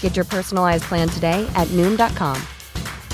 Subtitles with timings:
[0.00, 2.36] Get your personalized plan today at Noom.com.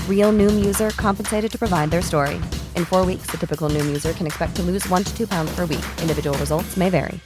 [0.09, 2.37] Real Noom user compensated to provide their story.
[2.75, 5.53] In four weeks, the typical Noom user can expect to lose one to two pounds
[5.53, 5.85] per week.
[6.01, 7.19] Individual results may vary.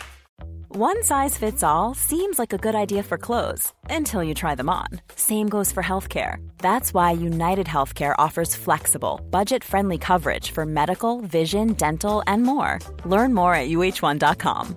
[0.76, 4.70] One size fits all seems like a good idea for clothes until you try them
[4.70, 4.86] on.
[5.16, 6.38] Same goes for healthcare.
[6.60, 12.78] That's why United Healthcare offers flexible, budget friendly coverage for medical, vision, dental, and more.
[13.04, 14.76] Learn more at uh1.com.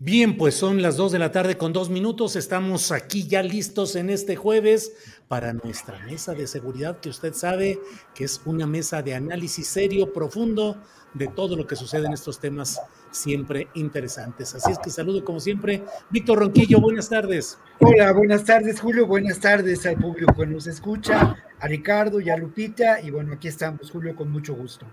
[0.00, 2.36] Bien, pues son las 2 de la tarde con dos minutos.
[2.36, 4.92] Estamos aquí ya listos en este jueves
[5.26, 7.80] para nuestra mesa de seguridad, que usted sabe
[8.14, 10.80] que es una mesa de análisis serio, profundo
[11.14, 14.54] de todo lo que sucede en estos temas siempre interesantes.
[14.54, 15.82] Así es que saludo como siempre.
[16.10, 17.58] Víctor Ronquillo, buenas tardes.
[17.80, 22.36] Hola, buenas tardes Julio, buenas tardes al público que nos escucha, a Ricardo y a
[22.36, 23.00] Lupita.
[23.00, 24.86] Y bueno, aquí estamos Julio con mucho gusto.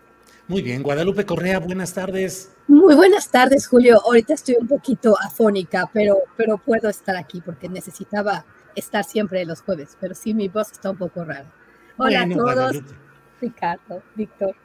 [0.48, 2.56] Muy bien, Guadalupe Correa, buenas tardes.
[2.68, 4.00] Muy buenas tardes, Julio.
[4.06, 9.62] Ahorita estoy un poquito afónica, pero, pero puedo estar aquí porque necesitaba estar siempre los
[9.62, 11.52] jueves, pero sí mi voz está un poco rara.
[11.98, 12.82] Hola a todos,
[13.42, 14.56] Ricardo, Víctor.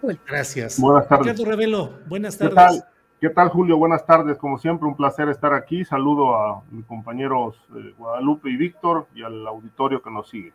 [0.00, 0.18] Julio.
[0.26, 0.80] Gracias.
[0.80, 1.26] Buenas tardes.
[1.26, 2.54] Ricardo Revelo, buenas tardes.
[2.54, 2.84] ¿Qué tal?
[3.20, 3.76] ¿Qué tal, Julio?
[3.76, 4.36] Buenas tardes.
[4.38, 5.84] Como siempre, un placer estar aquí.
[5.84, 10.52] Saludo a mis compañeros eh, Guadalupe y Víctor y al auditorio que nos sigue.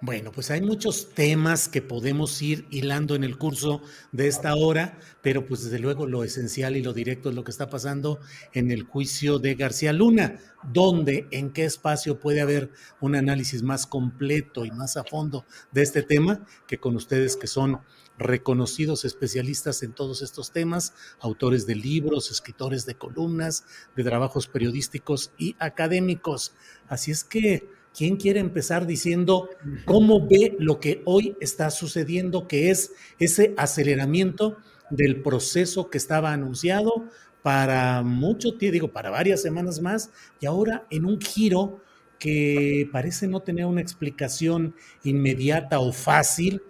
[0.00, 5.00] Bueno, pues hay muchos temas que podemos ir hilando en el curso de esta hora,
[5.22, 8.20] pero pues desde luego lo esencial y lo directo es lo que está pasando
[8.52, 10.38] en el juicio de García Luna,
[10.72, 15.82] donde, en qué espacio puede haber un análisis más completo y más a fondo de
[15.82, 17.80] este tema que con ustedes que son
[18.18, 23.64] reconocidos especialistas en todos estos temas, autores de libros, escritores de columnas,
[23.96, 26.52] de trabajos periodísticos y académicos.
[26.88, 29.48] Así es que ¿Quién quiere empezar diciendo
[29.84, 34.56] cómo ve lo que hoy está sucediendo, que es ese aceleramiento
[34.90, 37.04] del proceso que estaba anunciado
[37.42, 40.10] para mucho tiempo, digo, para varias semanas más,
[40.40, 41.80] y ahora en un giro
[42.18, 44.74] que parece no tener una explicación
[45.04, 46.62] inmediata o fácil?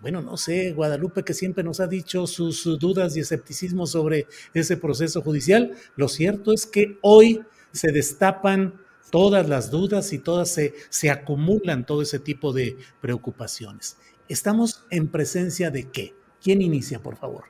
[0.00, 4.76] Bueno, no sé, Guadalupe, que siempre nos ha dicho sus dudas y escepticismo sobre ese
[4.76, 7.42] proceso judicial, lo cierto es que hoy
[7.72, 8.80] se destapan
[9.10, 13.96] todas las dudas y todas se, se acumulan todo ese tipo de preocupaciones.
[14.28, 16.14] ¿Estamos en presencia de qué?
[16.42, 17.44] ¿Quién inicia, por favor?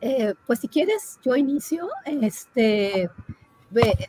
[0.00, 1.88] Eh, pues si quieres, yo inicio.
[2.04, 3.10] Este,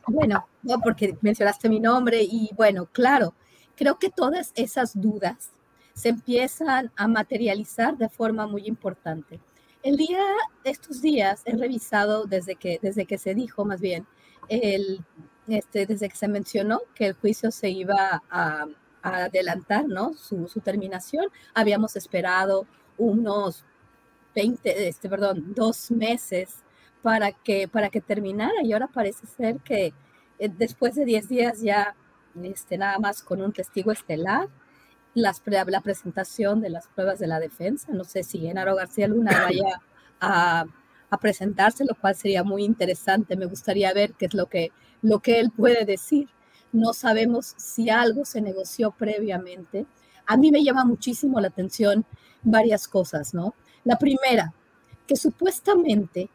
[0.07, 3.33] bueno, no porque mencionaste mi nombre y bueno, claro,
[3.75, 5.51] creo que todas esas dudas
[5.93, 9.39] se empiezan a materializar de forma muy importante.
[9.81, 10.19] El día
[10.63, 14.05] estos días he revisado desde que, desde que se dijo más bien
[14.49, 15.03] el
[15.47, 18.65] este, desde que se mencionó que el juicio se iba a,
[19.01, 20.15] adelantar, ¿no?
[20.15, 22.65] Su, terminación, habíamos esperado
[22.97, 23.63] unos
[24.33, 26.63] 20, este, perdón, dos meses
[27.03, 29.93] para que, para que terminara y ahora parece ser que
[30.39, 31.95] eh, después de 10 días ya
[32.41, 34.49] este, nada más con un testigo estelar,
[35.13, 39.31] las, la presentación de las pruebas de la defensa, no sé si Genaro García Luna
[39.45, 39.81] vaya
[40.19, 40.65] a,
[41.09, 44.71] a presentarse, lo cual sería muy interesante, me gustaría ver qué es lo que
[45.05, 46.27] lo que él puede decir.
[46.71, 49.85] No sabemos si algo se negoció previamente.
[50.25, 52.05] A mí me llama muchísimo la atención
[52.41, 53.53] varias cosas, ¿no?
[53.83, 54.51] La primera,
[55.05, 56.29] que supuestamente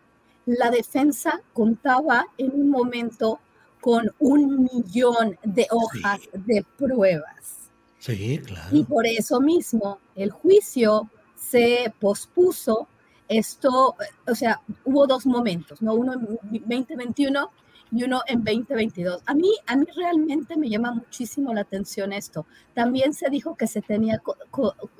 [0.46, 3.40] la defensa contaba en un momento
[3.80, 7.70] con un millón de hojas de pruebas.
[7.98, 8.76] Sí, claro.
[8.76, 12.86] Y por eso mismo el juicio se pospuso.
[13.28, 15.94] Esto, o sea, hubo dos momentos, ¿no?
[15.94, 17.50] Uno en 2021
[17.92, 19.22] y uno en 2022.
[19.26, 22.46] A mí, a mí realmente me llama muchísimo la atención esto.
[22.74, 24.22] También se dijo que se, tenía,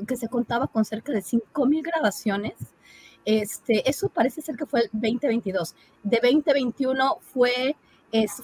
[0.06, 2.54] que se contaba con cerca de 5.000 grabaciones.
[3.24, 5.74] Este, eso parece ser que fue el 2022.
[6.02, 7.76] De 2021 fue,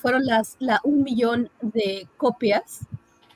[0.01, 2.81] fueron las, la, un millón de copias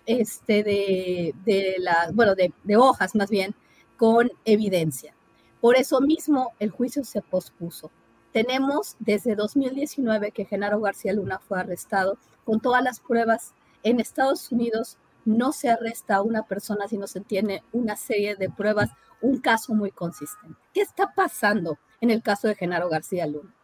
[0.06, 3.54] este, de, la, bueno, de hojas más bien,
[3.96, 5.14] con evidencia.
[5.60, 7.90] Por eso mismo el juicio se pospuso.
[8.32, 13.54] Tenemos desde 2019 que Genaro García Luna fue arrestado con todas las pruebas.
[13.82, 18.36] En Estados Unidos no se arresta a una persona si no se tiene una serie
[18.36, 18.90] de pruebas,
[19.20, 20.58] un caso muy consistente.
[20.72, 23.54] ¿Qué está pasando en el caso de Genaro García Luna?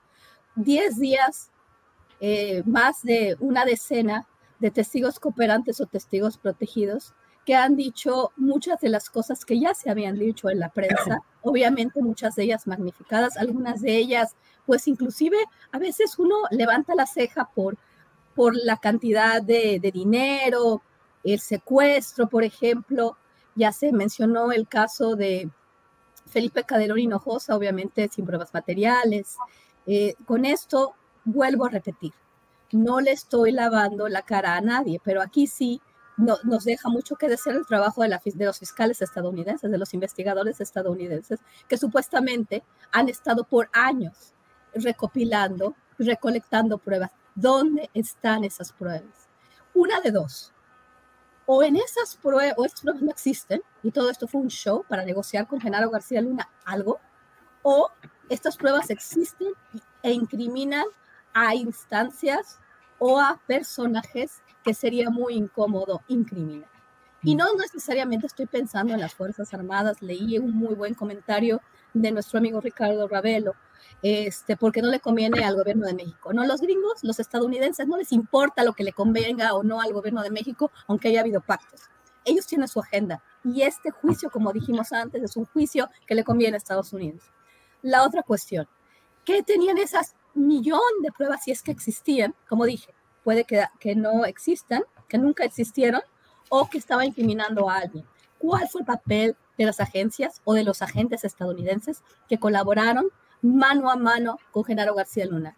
[0.54, 1.50] Diez días
[2.20, 4.26] eh, más de una decena
[4.58, 7.14] de testigos cooperantes o testigos protegidos
[7.46, 11.20] que han dicho muchas de las cosas que ya se habían dicho en la prensa,
[11.42, 14.34] obviamente muchas de ellas magnificadas, algunas de ellas,
[14.66, 15.38] pues inclusive
[15.70, 17.78] a veces uno levanta la ceja por,
[18.34, 20.82] por la cantidad de, de dinero,
[21.22, 23.16] el secuestro, por ejemplo,
[23.54, 25.48] ya se mencionó el caso de
[26.26, 29.36] Felipe Calderón Hinojosa, obviamente sin pruebas materiales.
[29.86, 30.94] Eh, con esto
[31.24, 32.12] vuelvo a repetir,
[32.72, 35.80] no le estoy lavando la cara a nadie, pero aquí sí
[36.16, 38.08] nos deja mucho que desear el trabajo de,
[38.44, 44.34] los fiscales estadounidenses, de los investigadores estadounidenses, que supuestamente han estado por años
[44.74, 47.10] recopilando, recolectando pruebas.
[47.34, 49.28] ¿Dónde están esas pruebas?
[49.74, 50.52] Una de dos.
[51.44, 54.84] O en esas pruebas, o estas pruebas no existen, y todo esto fue un show
[54.88, 56.98] para negociar con Genaro García Luna algo,
[57.62, 57.90] o
[58.28, 59.48] estas pruebas existen
[60.02, 60.86] e incriminan
[61.34, 62.58] a instancias
[62.98, 66.68] o a personajes que sería muy incómodo incriminar.
[67.22, 71.60] Y no necesariamente estoy pensando en las Fuerzas Armadas, leí un muy buen comentario
[71.94, 73.54] de nuestro amigo Ricardo Ravelo,
[74.02, 76.32] este, porque no le conviene al gobierno de México.
[76.32, 79.92] No, los gringos, los estadounidenses, no les importa lo que le convenga o no al
[79.92, 81.82] gobierno de México, aunque haya habido pactos.
[82.24, 86.24] Ellos tienen su agenda y este juicio, como dijimos antes, es un juicio que le
[86.24, 87.22] conviene a Estados Unidos.
[87.82, 88.66] La otra cuestión,
[89.24, 92.34] ¿qué tenían esas millón de pruebas si es que existían?
[92.48, 92.92] Como dije,
[93.26, 96.00] puede que, que no existan, que nunca existieron,
[96.48, 98.06] o que estaba incriminando a alguien.
[98.38, 103.08] ¿Cuál fue el papel de las agencias o de los agentes estadounidenses que colaboraron
[103.42, 105.56] mano a mano con Genaro García Luna?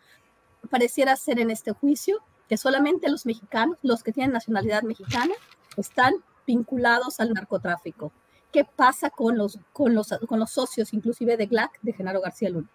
[0.71, 5.35] Pareciera ser en este juicio que solamente los mexicanos, los que tienen nacionalidad mexicana,
[5.77, 6.15] están
[6.47, 8.13] vinculados al narcotráfico.
[8.51, 12.49] ¿Qué pasa con los, con los, con los socios, inclusive de GLAC, de Genaro García
[12.49, 12.71] Luna?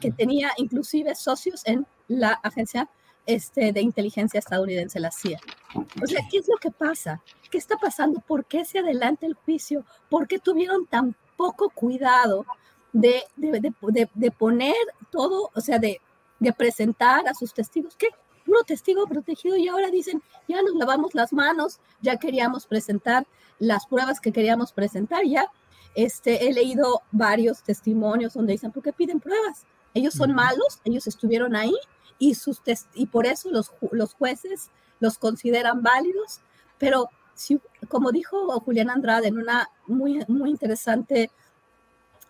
[0.00, 2.88] Que tenía inclusive socios en la agencia
[3.26, 5.38] este, de inteligencia estadounidense, la CIA.
[6.02, 7.22] O sea, ¿qué es lo que pasa?
[7.50, 8.20] ¿Qué está pasando?
[8.20, 9.84] ¿Por qué se adelanta el juicio?
[10.08, 12.46] ¿Por qué tuvieron tan poco cuidado
[12.92, 14.74] de, de, poner
[15.10, 16.00] todo, o sea, de,
[16.56, 17.96] presentar a sus testigos?
[17.96, 18.08] ¿Qué?
[18.44, 23.24] Puro testigo protegido y ahora dicen, ya nos lavamos las manos, ya queríamos presentar
[23.60, 25.46] las pruebas que queríamos presentar, ya
[25.94, 29.64] este, he leído varios testimonios donde dicen, ¿por qué piden pruebas?
[29.94, 31.74] Ellos son malos, ellos estuvieron ahí,
[32.22, 32.62] y, sus
[32.94, 34.70] y por eso los, los jueces
[35.00, 36.40] los consideran válidos,
[36.78, 41.32] pero si, como dijo Julián Andrade en una muy, muy interesante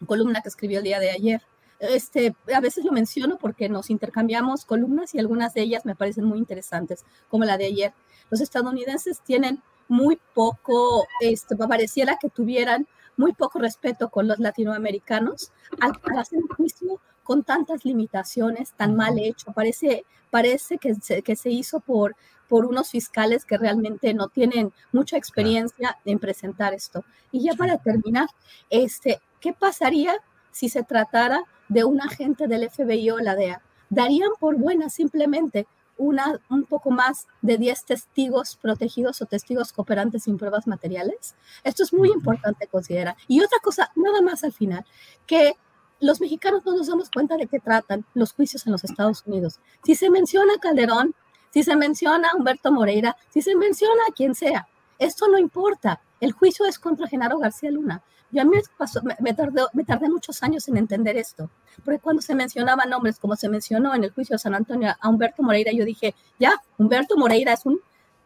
[0.07, 1.43] columna que escribió el día de ayer,
[1.79, 6.25] este, a veces lo menciono porque nos intercambiamos columnas y algunas de ellas me parecen
[6.25, 7.93] muy interesantes, como la de ayer.
[8.31, 12.87] Los estadounidenses tienen muy poco, este, pareciera que tuvieran
[13.19, 16.99] muy poco respeto con los latinoamericanos al, hacer un juicio
[17.33, 19.53] con tantas limitaciones, tan mal hecho.
[19.53, 22.15] Parece, parece que, se, que se hizo por,
[22.47, 27.07] por unos fiscales que realmente no tienen mucha experiencia en presentar esto.
[27.31, 28.29] Y ya para terminar,
[28.69, 30.15] este, ¿qué pasaría
[30.51, 33.63] si se tratara de un agente del FBI o la DEA?
[33.89, 40.25] ¿Darían por buena simplemente una, un poco más de 10 testigos protegidos o testigos cooperantes
[40.25, 41.35] sin pruebas materiales?
[41.65, 43.17] Esto es muy importante considerar.
[43.27, 44.85] Y otra cosa, nada más al final,
[45.27, 45.55] que
[46.03, 49.61] los mexicanos no nos damos cuenta de qué tratan los juicios en los Estados Unidos.
[49.85, 51.15] Si se menciona Calderón,
[51.51, 54.67] si se menciona a Humberto Moreira, si se menciona a quien sea,
[54.99, 56.01] esto no importa.
[56.21, 58.03] El juicio es contra Genaro García Luna.
[58.33, 61.51] Yo a mí me, me, tardé, me tardé muchos años en entender esto,
[61.85, 65.09] porque cuando se mencionaban nombres, como se mencionó en el juicio de San Antonio a
[65.09, 67.79] Humberto Moreira, yo dije, ya, Humberto Moreira es un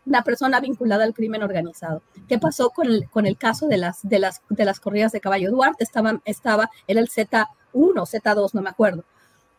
[0.06, 2.02] una persona vinculada al crimen organizado.
[2.28, 5.20] ¿Qué pasó con el, con el caso de las, de, las, de las corridas de
[5.20, 5.50] caballo?
[5.50, 9.04] Duarte estaba, estaba, era el Z1, Z2, no me acuerdo.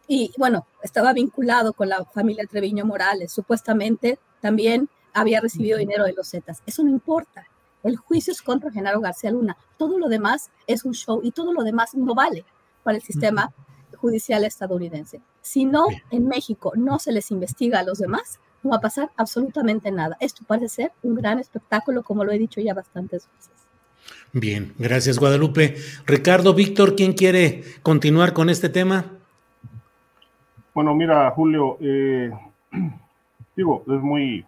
[0.07, 3.31] Y bueno, estaba vinculado con la familia Treviño Morales.
[3.33, 6.63] Supuestamente también había recibido dinero de los Zetas.
[6.65, 7.45] Eso no importa.
[7.83, 9.57] El juicio es contra Genaro García Luna.
[9.77, 12.45] Todo lo demás es un show y todo lo demás no vale
[12.83, 13.51] para el sistema
[13.97, 15.21] judicial estadounidense.
[15.41, 19.09] Si no, en México no se les investiga a los demás, no va a pasar
[19.15, 20.17] absolutamente nada.
[20.19, 23.51] Esto parece ser un gran espectáculo, como lo he dicho ya bastantes veces.
[24.33, 25.75] Bien, gracias Guadalupe.
[26.05, 29.05] Ricardo, Víctor, ¿quién quiere continuar con este tema?
[30.73, 32.31] Bueno, mira, Julio, eh,
[33.55, 34.45] digo, es muy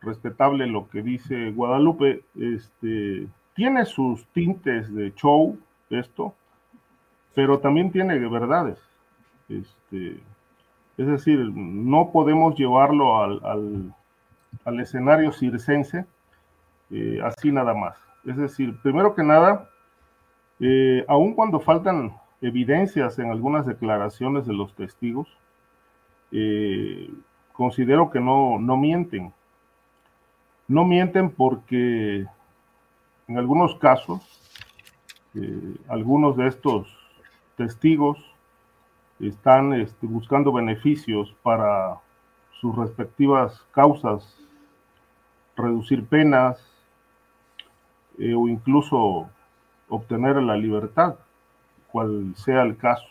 [0.00, 2.22] respetable lo que dice Guadalupe.
[2.38, 5.58] Este, tiene sus tintes de show
[5.90, 6.34] esto,
[7.34, 8.78] pero también tiene verdades.
[9.48, 10.20] Este,
[11.00, 13.94] es decir, no podemos llevarlo al,
[14.82, 16.04] escenario circense
[16.90, 17.96] eh, así nada más.
[18.26, 19.70] Es decir, primero que nada,
[20.60, 25.26] eh, aun cuando faltan evidencias en algunas declaraciones de los testigos,
[26.32, 27.10] eh,
[27.54, 29.32] considero que no, mienten.
[30.68, 32.26] No mienten porque
[33.26, 34.20] en algunos casos,
[35.88, 36.94] algunos de estos
[37.56, 38.18] testigos
[39.28, 42.00] están este, buscando beneficios para
[42.60, 44.36] sus respectivas causas,
[45.56, 46.58] reducir penas
[48.18, 49.28] eh, o incluso
[49.88, 51.16] obtener la libertad,
[51.92, 53.06] cual sea el caso.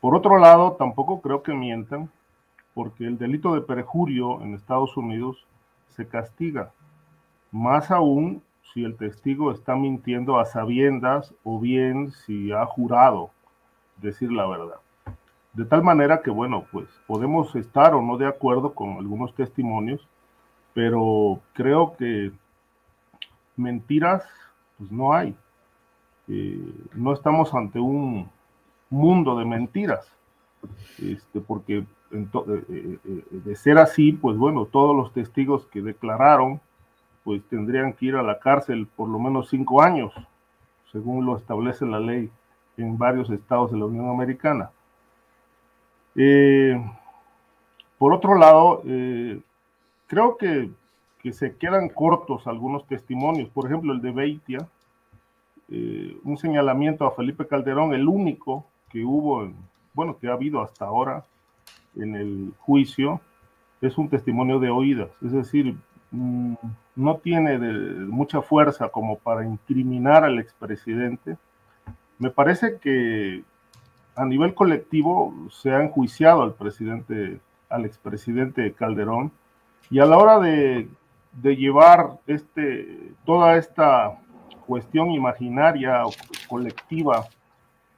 [0.00, 2.10] Por otro lado, tampoco creo que mientan,
[2.74, 5.46] porque el delito de perjurio en Estados Unidos
[5.88, 6.72] se castiga,
[7.50, 13.30] más aún si el testigo está mintiendo a sabiendas o bien si ha jurado
[13.96, 14.80] decir la verdad.
[15.52, 20.06] De tal manera que, bueno, pues podemos estar o no de acuerdo con algunos testimonios,
[20.72, 22.32] pero creo que
[23.56, 24.24] mentiras,
[24.78, 25.36] pues no hay.
[26.28, 28.30] Eh, no estamos ante un
[28.88, 30.06] mundo de mentiras,
[30.98, 36.60] este, porque eh, eh, de ser así, pues bueno, todos los testigos que declararon,
[37.24, 40.12] pues tendrían que ir a la cárcel por lo menos cinco años,
[40.92, 42.30] según lo establece la ley
[42.76, 44.70] en varios estados de la Unión Americana.
[47.98, 48.82] por otro lado,
[50.06, 50.70] creo que,
[51.22, 54.68] que, se quedan cortos algunos testimonios, por ejemplo el de Beitia,
[55.74, 59.50] eh, un señalamiento a Felipe Calderón, el único que hubo,
[59.94, 61.24] bueno, que ha habido hasta ahora
[61.96, 63.22] en el juicio,
[63.80, 65.74] es un testimonio de oídas, es decir,
[66.10, 66.54] mm,
[66.94, 71.38] no tiene mucha fuerza como para incriminar al expresidente.
[72.22, 73.42] Me parece que
[74.14, 79.32] a nivel colectivo se ha enjuiciado al presidente, al expresidente Calderón,
[79.90, 80.88] y a la hora de,
[81.42, 84.20] llevar este, toda esta
[84.68, 86.12] cuestión imaginaria o
[86.48, 87.26] colectiva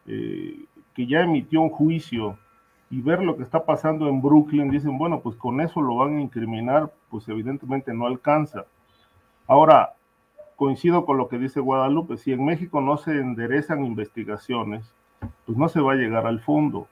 [0.07, 0.65] eh,
[0.95, 2.39] que ya emitió un juicio
[2.89, 6.17] y ver lo que está pasando en Brooklyn, dicen, bueno, pues con eso lo van
[6.17, 8.65] a incriminar, pues evidentemente no alcanza.
[9.47, 9.93] Ahora,
[10.65, 14.95] coincido con lo que dice Guadalupe, si en México no se enderezan investigaciones,
[15.45, 16.89] pues no se va a llegar al fondo.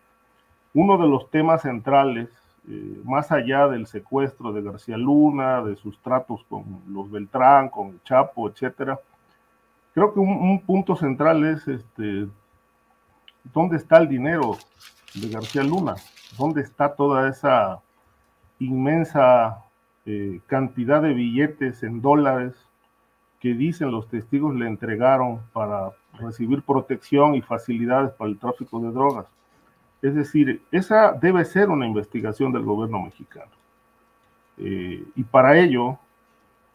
[0.75, 2.29] Uno de los temas centrales,
[2.69, 7.89] eh, más allá del secuestro de García Luna, de sus tratos con los Beltrán, con
[7.89, 9.01] el Chapo, etcétera,
[9.95, 12.29] creo que un, punto central es este,
[13.55, 14.59] dónde está el dinero
[15.15, 15.95] de García Luna,
[16.37, 17.81] dónde está toda esa
[18.59, 19.65] inmensa
[20.05, 22.69] eh, cantidad de billetes en dólares
[23.43, 28.93] que dicen los testigos le entregaron para recibir protección y facilidades para el tráfico de
[28.93, 29.27] drogas.
[30.01, 33.51] Es decir, esa debe ser una investigación del gobierno mexicano.
[34.59, 35.99] Eh, y para ello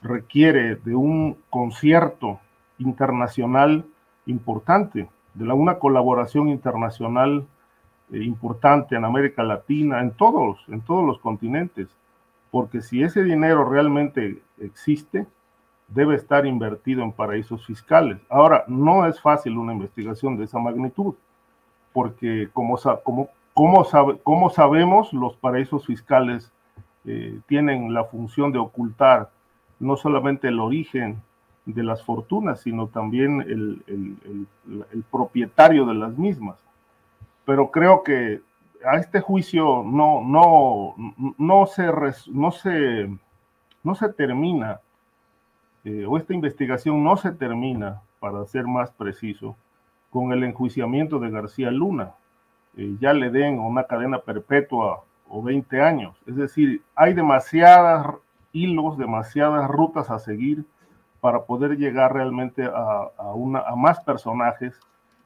[0.01, 2.41] requiere de un concierto
[2.79, 3.85] internacional
[4.25, 7.47] importante, de una colaboración internacional
[8.11, 11.87] eh, importante en América Latina, en todos, en todos los continentes,
[12.51, 15.27] porque si ese dinero realmente existe,
[15.87, 18.19] debe estar invertido en paraísos fiscales.
[18.29, 21.15] Ahora, no es fácil una investigación de esa magnitud,
[21.93, 26.51] porque como, como, como, sabe, como sabemos, los paraísos fiscales
[27.05, 29.29] eh, tienen la función de ocultar
[29.79, 31.21] no solamente el origen
[31.65, 34.47] de las fortunas, sino también el,
[35.11, 36.57] propietario de las mismas.
[37.45, 38.41] Pero creo que
[38.85, 41.83] a este juicio no se
[44.13, 44.81] termina,
[45.83, 49.55] eh, o esta investigación no se termina, para ser más preciso,
[50.09, 52.13] con el enjuiciamiento de García Luna.
[52.75, 56.17] Eh, ya le den una cadena perpetua o 20 años.
[56.25, 58.15] Es decir, hay demasiadas
[58.51, 60.65] hilos, demasiadas rutas a seguir
[61.19, 63.09] para poder llegar realmente a,
[63.75, 64.79] más personajes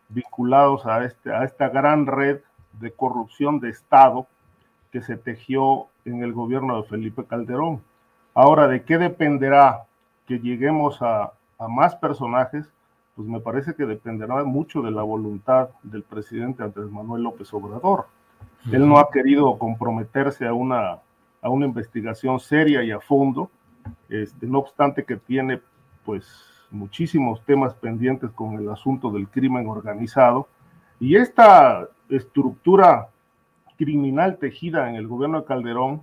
[0.09, 2.39] vinculados este, a esta gran red
[2.79, 4.27] de corrupción de Estado
[4.91, 7.81] que se tejió en el gobierno de Felipe Calderón.
[8.33, 9.85] Ahora, ¿de qué dependerá
[10.27, 12.69] que lleguemos a, a más personajes?
[13.15, 18.05] Pues me parece que dependerá mucho de la voluntad del presidente Andrés Manuel López Obrador.
[18.71, 20.99] Él no ha querido comprometerse a una,
[21.41, 23.49] a una investigación seria y a fondo,
[24.09, 25.61] este, no obstante que tiene
[26.05, 26.25] pues
[26.69, 30.47] muchísimos temas pendientes con el asunto del crimen organizado
[30.99, 33.09] y esta estructura
[33.77, 36.01] criminal tejida en el gobierno de Calderón,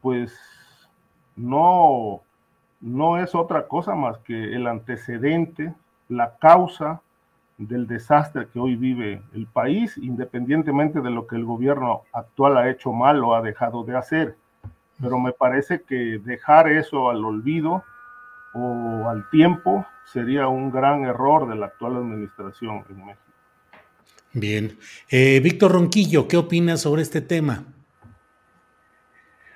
[0.00, 0.32] pues
[1.36, 2.22] no,
[2.80, 5.74] no es otra cosa más que el antecedente,
[6.08, 7.02] la causa
[7.58, 12.70] del desastre que hoy vive el país, independientemente de lo que el gobierno actual ha
[12.70, 14.36] hecho mal o ha dejado de hacer.
[15.00, 17.84] Pero me parece que dejar eso al olvido
[18.54, 23.24] o al tiempo sería un gran error de la actual administración en México.
[24.32, 24.78] Bien.
[25.10, 27.64] Eh, Víctor Ronquillo, ¿qué opinas sobre este tema?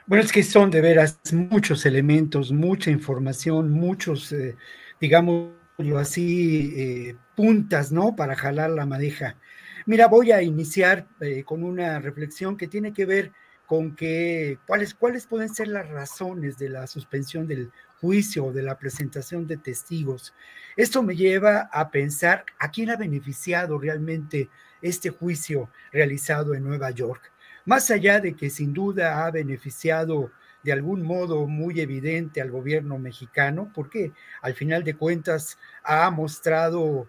[0.06, 4.54] Bueno, es que son de veras muchos elementos, mucha información, muchos, eh,
[5.00, 8.14] digámoslo así, eh, puntas, ¿no?
[8.14, 9.38] Para jalar la madeja.
[9.86, 13.32] Mira, voy a iniciar eh, con una reflexión que tiene que ver
[13.66, 18.62] con que cuáles, cuáles pueden ser las razones de la suspensión del juicio o de
[18.62, 20.34] la presentación de testigos.
[20.76, 24.50] Esto me lleva a pensar a quién ha beneficiado realmente
[24.82, 27.32] este juicio realizado en Nueva York
[27.64, 30.30] más allá de que sin duda ha beneficiado
[30.62, 37.06] de algún modo muy evidente al gobierno mexicano, porque al final de cuentas ha mostrado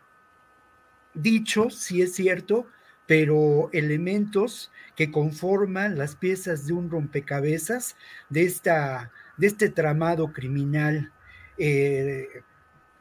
[1.14, 2.68] dichos, sí es cierto,
[3.08, 7.96] pero elementos que conforman las piezas de un rompecabezas
[8.30, 11.14] de, esta, de este tramado criminal.
[11.58, 12.28] Eh,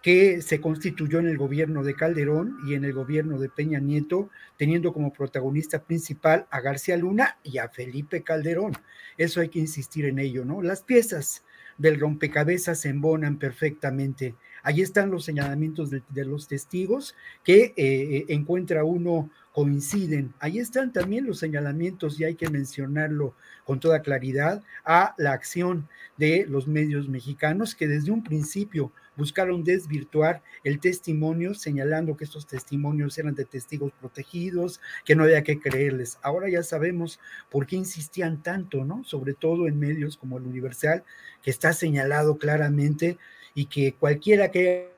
[0.04, 4.28] que se constituyó en el gobierno de Calderón y en el gobierno de Peña Nieto,
[4.58, 8.74] teniendo como protagonista principal a García Luna y a Felipe Calderón.
[9.16, 10.60] Eso hay que insistir en ello, ¿no?
[10.60, 11.42] Las piezas
[11.78, 14.34] del rompecabezas se embonan perfectamente.
[14.64, 20.34] Allí están los señalamientos de, los testigos que eh, eh, encuentra uno coinciden.
[20.40, 25.88] Ahí están también los señalamientos, y hay que mencionarlo con toda claridad, a la acción
[26.16, 32.46] de los medios mexicanos que desde un principio buscaron desvirtuar el testimonio, señalando que estos
[32.46, 36.18] testimonios eran de testigos protegidos, que no había que creerles.
[36.22, 39.04] Ahora ya sabemos por qué insistían tanto, ¿no?
[39.04, 41.04] Sobre todo en medios como el Universal,
[41.42, 43.18] que está señalado claramente
[43.54, 44.90] y que cualquiera que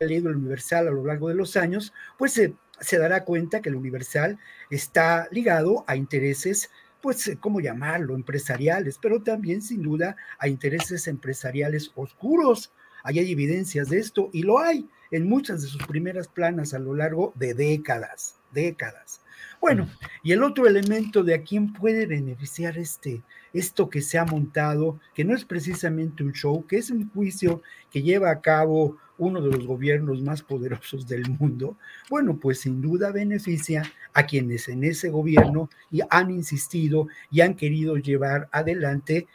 [0.00, 3.60] haya leído el Universal a lo largo de los años, pues se, se dará cuenta
[3.60, 4.38] que el Universal
[4.70, 8.16] está ligado a intereses pues, ¿cómo llamarlo?
[8.16, 14.42] Empresariales, pero también sin duda a intereses empresariales oscuros, Ahí hay evidencias de esto y
[14.42, 19.22] lo hay en muchas de sus primeras planas a lo largo de décadas, décadas.
[19.60, 19.90] Bueno, mm.
[20.24, 25.00] y el otro elemento de a quién puede beneficiar este, esto que se ha montado,
[25.14, 29.40] que no es precisamente un show, que es un juicio que lleva a cabo uno
[29.40, 31.76] de los gobiernos más poderosos del mundo,
[32.08, 33.82] bueno, pues sin duda beneficia
[34.14, 39.26] a quienes en ese gobierno y han insistido y han querido llevar adelante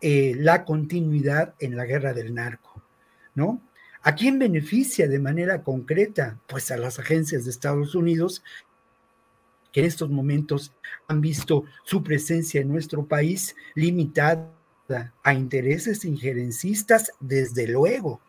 [0.00, 2.82] eh, la continuidad en la guerra del narco.
[3.34, 3.60] ¿no?
[4.02, 6.38] ¿A quién beneficia de manera concreta?
[6.46, 8.42] Pues a las agencias de Estados Unidos
[9.72, 10.72] que en estos momentos
[11.08, 14.52] han visto su presencia en nuestro país limitada
[15.22, 18.20] a intereses injerencistas, desde luego.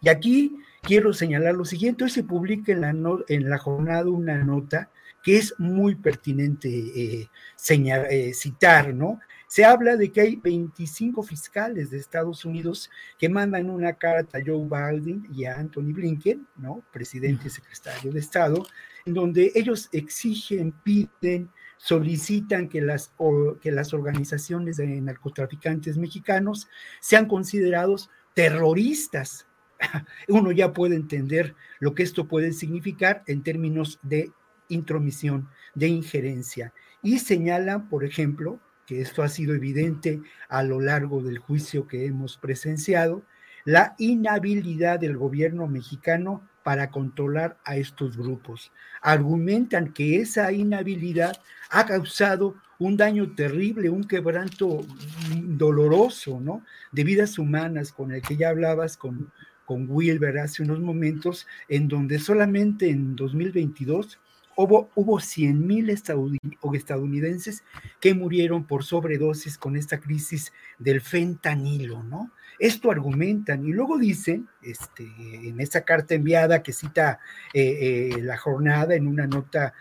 [0.00, 4.90] Y aquí quiero señalar lo siguiente, hoy se publica en la, jornada una nota
[5.22, 7.28] que es muy pertinente eh,
[7.68, 9.20] eh, citar, ¿no?
[9.46, 14.42] Se habla de que hay 25 fiscales de Estados Unidos que mandan una carta a
[14.44, 16.82] Joe Biden y a Anthony Blinken, ¿no?
[16.90, 18.64] Presidente y secretario de Estado,
[19.04, 23.12] en donde ellos exigen, piden, solicitan que las,
[23.60, 26.68] que las organizaciones de narcotraficantes mexicanos
[27.00, 29.46] sean considerados terroristas.
[30.28, 34.30] Uno ya puede entender lo que esto puede significar en términos de
[34.68, 36.72] intromisión, de injerencia.
[37.02, 42.06] Y señala, por ejemplo, que esto ha sido evidente a lo largo del juicio que
[42.06, 43.24] hemos presenciado,
[43.64, 48.72] la inhabilidad del gobierno mexicano para controlar a estos grupos.
[49.00, 51.36] Argumentan que esa inhabilidad
[51.70, 54.84] ha causado un daño terrible, un quebranto
[55.30, 56.64] doloroso, ¿no?
[56.90, 59.30] De vidas humanas, con el que ya hablabas con,
[59.64, 64.18] con Wilber hace unos momentos, en donde solamente en 2022
[64.56, 67.64] hubo, hubo 100 mil estadounidenses
[68.00, 72.30] que murieron por sobredosis con esta crisis del fentanilo, ¿no?
[72.58, 77.18] Esto argumentan y luego dicen, este, en esa carta enviada que cita
[77.52, 79.74] eh, eh, la jornada en una nota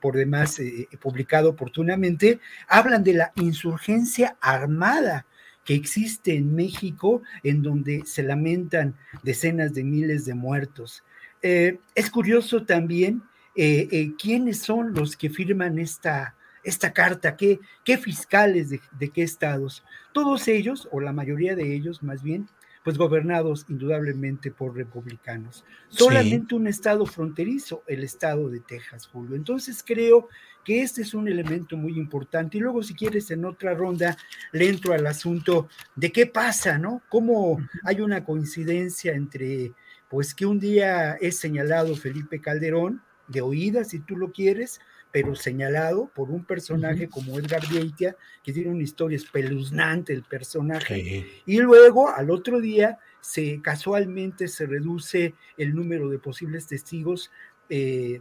[0.00, 5.26] por demás eh, publicada oportunamente, hablan de la insurgencia armada
[5.64, 11.02] que existe en México, en donde se lamentan decenas de miles de muertos.
[11.42, 13.22] es curioso también
[13.56, 19.22] eh, eh, quiénes son los que firman esta, esta carta, ¿Qué, qué fiscales de, qué
[19.22, 19.84] estados.
[20.12, 22.48] Todos ellos, o la mayoría de ellos más bien,
[22.84, 25.64] pues gobernados indudablemente por republicanos.
[25.88, 29.36] Solamente un estado fronterizo, el estado de Texas, Julio.
[29.36, 30.28] Entonces creo
[30.64, 32.56] que este es un elemento muy importante.
[32.56, 34.16] Y luego, si quieres, en otra ronda
[34.52, 37.02] le entro al asunto de qué pasa, ¿no?
[37.10, 39.72] Cómo hay una coincidencia entre,
[40.08, 44.80] pues que un día es señalado Felipe Calderón, de oídas, si tú lo quieres,
[45.12, 51.42] pero señalado por un personaje como Edgar Vieitia, que tiene una historia espeluznante el personaje.
[51.46, 57.30] Y luego, al otro día, se casualmente se reduce el número de posibles testigos
[57.68, 58.20] eh,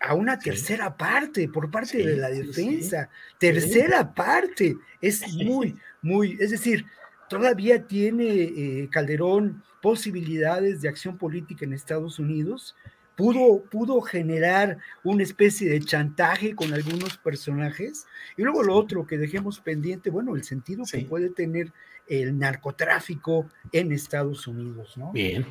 [0.00, 3.08] a una tercera parte por parte de la defensa.
[3.38, 4.76] tercera parte.
[5.00, 6.84] Es muy, muy, es decir,
[7.28, 12.76] todavía tiene eh, Calderón posibilidades de acción política en Estados Unidos,
[13.16, 18.06] pudo, pudo generar una especie de chantaje con algunos personajes.
[18.36, 21.72] Y luego lo otro que dejemos pendiente, bueno, el sentido que puede tener
[22.08, 25.12] el narcotráfico en Estados Unidos, ¿no?
[25.12, 25.46] Bien,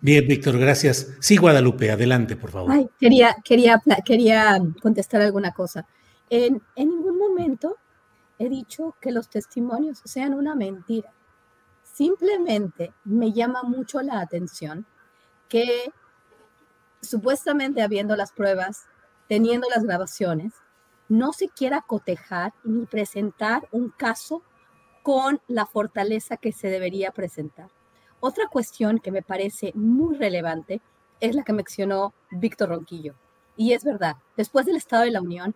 [0.00, 1.14] bien, Víctor, gracias.
[1.20, 2.70] Sí, Guadalupe, adelante, por favor.
[2.70, 5.86] Ay, quería, quería, quería contestar alguna cosa.
[6.28, 7.78] En, en ningún momento
[8.38, 11.10] he dicho que los testimonios sean una mentira.
[11.82, 14.84] Simplemente me llama mucho la atención
[15.48, 15.90] que
[17.04, 18.86] supuestamente habiendo las pruebas,
[19.28, 20.52] teniendo las grabaciones,
[21.08, 24.42] no se quiera cotejar ni presentar un caso
[25.02, 27.68] con la fortaleza que se debería presentar.
[28.20, 30.80] Otra cuestión que me parece muy relevante
[31.20, 33.14] es la que mencionó Víctor Ronquillo.
[33.56, 35.54] Y es verdad, después del Estado de la Unión,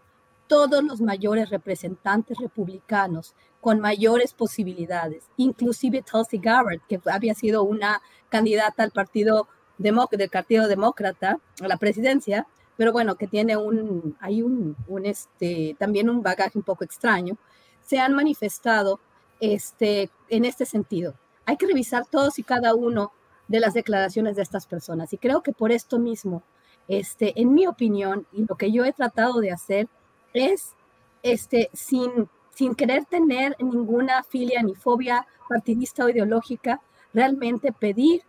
[0.48, 8.00] todos los mayores representantes republicanos con mayores posibilidades, inclusive Tulsi Gabbard, que había sido una
[8.28, 14.42] candidata al Partido del Partido Demócrata a la presidencia, pero bueno, que tiene un, hay
[14.42, 17.36] un, un, este, también un bagaje un poco extraño,
[17.82, 19.00] se han manifestado
[19.40, 21.14] este, en este sentido.
[21.46, 23.12] Hay que revisar todos y cada uno
[23.46, 26.42] de las declaraciones de estas personas y creo que por esto mismo,
[26.86, 29.88] este, en mi opinión, y lo que yo he tratado de hacer
[30.34, 30.74] es,
[31.22, 36.80] este, sin, sin querer tener ninguna filia ni fobia partidista o ideológica,
[37.12, 38.22] realmente pedir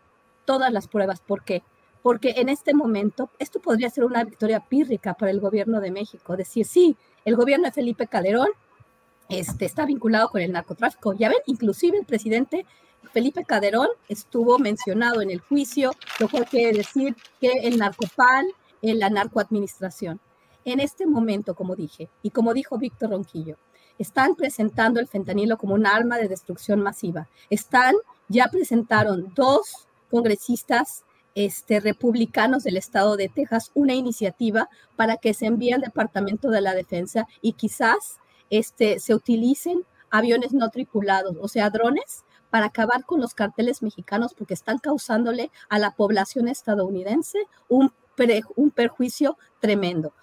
[0.50, 1.22] todas las pruebas.
[1.22, 1.62] ¿Por qué?
[2.02, 6.36] Porque en este momento esto podría ser una victoria pírrica para el gobierno de México.
[6.36, 8.50] Decir, sí, el gobierno de Felipe Calderón
[9.30, 11.14] este, está vinculado con el narcotráfico.
[11.14, 12.66] Ya ven, inclusive el presidente
[13.14, 18.48] Felipe Calderón estuvo mencionado en el juicio, lo cual quiere decir que el narcopal,
[18.82, 20.20] en la narcoadministración.
[20.66, 23.58] En este momento, como dije, y como dijo Víctor Ronquillo,
[24.00, 27.28] están presentando el fentanilo como un arma de destrucción masiva.
[27.52, 27.94] Están,
[28.30, 31.04] ya presentaron dos congresistas
[31.36, 36.62] este, republicanos del estado de Texas una iniciativa para que se envíe al Departamento de
[36.62, 38.18] la Defensa y quizás
[38.50, 44.34] este, se utilicen aviones no tripulados, o sea, drones, para acabar con los carteles mexicanos
[44.34, 47.94] porque están causándole a la población estadounidense un,
[48.56, 50.14] un perjuicio tremendo.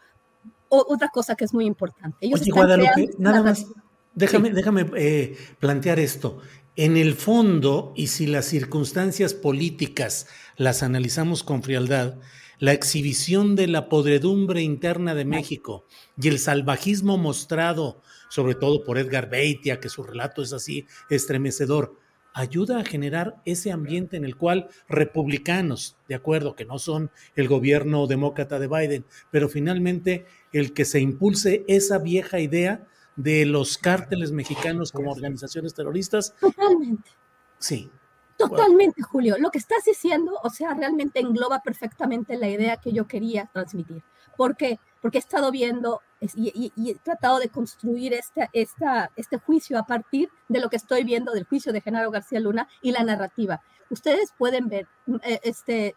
[0.69, 2.19] otra cosa que es muy importante.
[2.21, 3.67] Ellos Oye, Guadalupe, nada más,
[4.15, 6.41] déjame, déjame eh, plantear esto.
[6.79, 10.27] En el fondo, y si las circunstancias políticas
[10.59, 12.19] las analizamos con frialdad,
[12.59, 15.87] la exhibición de la podredumbre interna de México
[16.21, 21.97] y el salvajismo mostrado, sobre todo por Edgar Beitia, que su relato es así estremecedor,
[22.35, 27.49] ayuda a generar ese ambiente en el cual republicanos, de acuerdo que no son el
[27.49, 33.79] gobierno demócrata de Biden, pero finalmente el que se impulse esa vieja idea de los
[33.79, 36.35] cárteles mexicanos como organizaciones terroristas.
[36.41, 37.11] Totalmente.
[37.59, 37.91] Sí.
[38.37, 39.37] Totalmente, Julio.
[39.39, 44.03] Lo que estás diciendo, o sea, realmente engloba perfectamente la idea que yo quería transmitir.
[44.37, 44.79] ¿Por qué?
[45.01, 46.03] Porque he estado viendo
[46.35, 51.05] y, he tratado de construir esta, esta, este juicio a partir de lo que estoy
[51.05, 53.63] viendo del juicio de Genaro García Luna y la narrativa.
[53.89, 54.89] Ustedes pueden ver,
[55.23, 55.95] eh, este,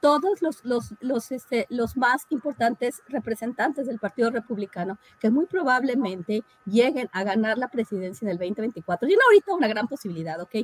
[0.00, 6.42] todos los, los, los, este, los más importantes representantes del Partido Republicano que muy probablemente
[6.64, 9.06] lleguen a ganar la presidencia del 2024.
[9.06, 10.56] Tienen ahorita una gran posibilidad, ¿ok?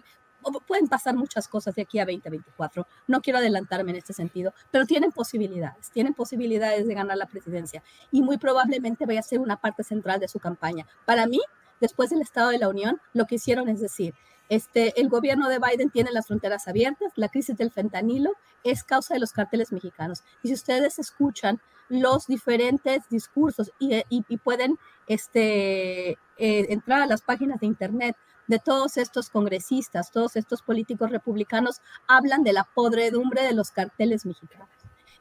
[0.66, 2.86] pueden pasar muchas cosas de aquí a 2024.
[3.06, 7.82] No quiero adelantarme en este sentido, pero tienen posibilidades, tienen posibilidades de ganar la presidencia
[8.10, 10.86] y muy probablemente vaya a ser una parte central de su campaña.
[11.04, 11.40] Para mí,
[11.80, 14.14] después del Estado de la Unión, lo que hicieron es decir,
[14.52, 18.32] este, el gobierno de Biden tiene las fronteras abiertas, la crisis del fentanilo
[18.64, 20.24] es causa de los carteles mexicanos.
[20.42, 27.60] Y si ustedes escuchan los diferentes discursos y, pueden este, eh, entrar a las páginas
[27.60, 28.14] de internet
[28.46, 34.26] de todos estos congresistas, todos estos políticos republicanos, hablan de la podredumbre de los carteles
[34.26, 34.68] mexicanos.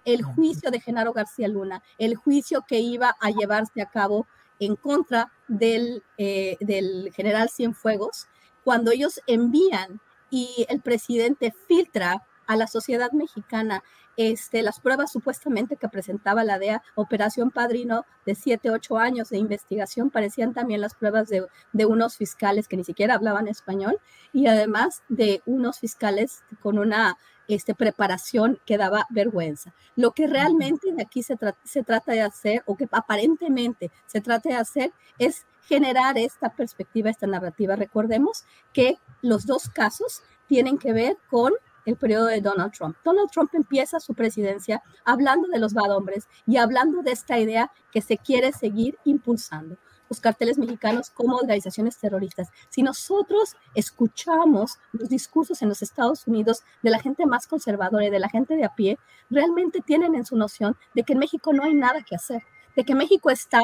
[0.04, 4.28] El juicio de Genaro García Luna, el juicio que iba a llevarse a cabo
[4.60, 8.28] en contra del, eh, del general Cienfuegos,
[8.64, 13.84] cuando ellos envían y el presidente filtra a la sociedad mexicana
[14.18, 19.38] este, las pruebas supuestamente que presentaba la DEA, Operación Padrino de 7, 8 años de
[19.38, 24.00] investigación, parecían también las pruebas de, de, unos fiscales que ni siquiera hablaban español
[24.34, 29.74] y además de unos fiscales con una este, preparación que daba vergüenza.
[29.96, 34.50] Lo que realmente de aquí se, se trata de hacer, o que aparentemente se trata
[34.50, 37.76] de hacer, es generar esta perspectiva, esta narrativa.
[37.76, 41.54] Recordemos que los dos casos tienen que ver con
[41.86, 42.96] el periodo de Donald Trump.
[43.04, 47.72] Donald Trump empieza su presidencia hablando de los bad hombres y hablando de esta idea
[47.92, 49.78] que se quiere seguir impulsando.
[50.12, 52.50] Los carteles mexicanos como organizaciones terroristas.
[52.70, 58.10] Si nosotros escuchamos los discursos en los Estados Unidos de la gente más conservadora y
[58.10, 61.54] de la gente de a pie, realmente tienen en su noción de que en México
[61.54, 62.44] no hay nada que hacer,
[62.76, 63.62] de que México está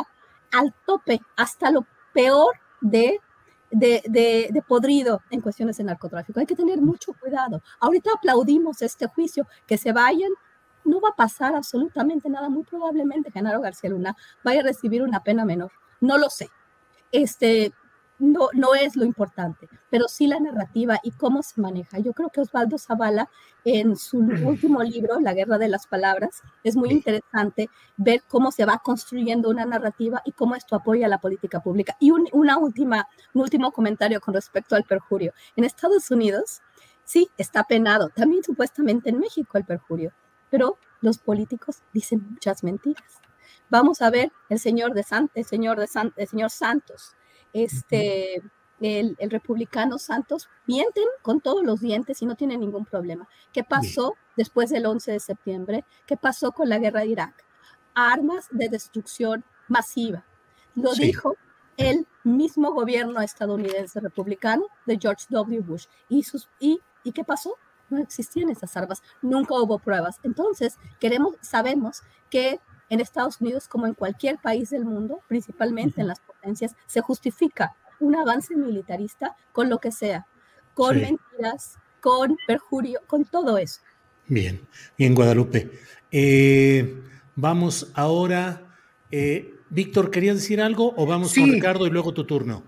[0.54, 3.20] al tope, hasta lo peor de
[3.70, 6.40] de, de, podrido en cuestiones de narcotráfico.
[6.40, 7.62] Hay que tener mucho cuidado.
[7.82, 10.32] Ahorita aplaudimos este juicio, que se vayan
[10.86, 12.48] no va a pasar absolutamente nada.
[12.48, 15.74] Muy probablemente Genaro García Luna vaya a recibir una pena menor.
[16.02, 16.50] No lo sé.
[17.12, 17.74] Este,
[18.20, 22.00] no, no es lo importante, pero sí la narrativa y cómo se maneja.
[22.00, 23.30] Yo creo que Osvaldo Zavala,
[23.64, 28.66] en su último libro, La Guerra de las Palabras, es muy interesante ver cómo se
[28.66, 31.96] va construyendo una narrativa y cómo esto apoya la política pública.
[32.00, 35.34] Y un, una última, un último comentario con respecto al perjurio.
[35.56, 36.62] En Estados Unidos,
[37.04, 38.10] sí, está penado.
[38.10, 40.14] También supuestamente en México el perjurio
[40.50, 43.22] pero los políticos dicen muchas mentiras.
[43.70, 47.16] Vamos a ver el señor de el señor de el señor Santos,
[47.54, 48.42] este,
[48.80, 53.28] el, republicano Santos, mienten con todos los dientes y no tienen ningún problema.
[53.52, 55.86] ¿Qué pasó después del 11 de septiembre?
[56.06, 57.46] ¿Qué pasó con la guerra de Irak?
[57.94, 60.24] Armas de destrucción masiva.
[60.76, 61.36] Lo dijo
[61.76, 65.62] el mismo gobierno estadounidense republicano de George W.
[65.62, 65.88] Bush.
[66.08, 67.56] ¿Y, sus, y, ¿Y qué pasó?
[67.90, 70.20] no existían esas armas, nunca hubo pruebas.
[70.24, 76.08] Entonces, queremos, sabemos que en Estados Unidos, como en cualquier país del mundo, principalmente en
[76.08, 80.26] las potencias, se justifica un avance militarista con lo que sea,
[80.74, 83.82] con mentiras, con perjurio, con todo eso.
[84.28, 84.62] Bien,
[84.98, 85.72] bien, Guadalupe.
[86.12, 87.02] Eh,
[87.36, 88.62] vamos ahora.
[89.12, 92.64] Eh, Víctor, ¿querías decir algo o vamos con Ricardo y luego tu turno?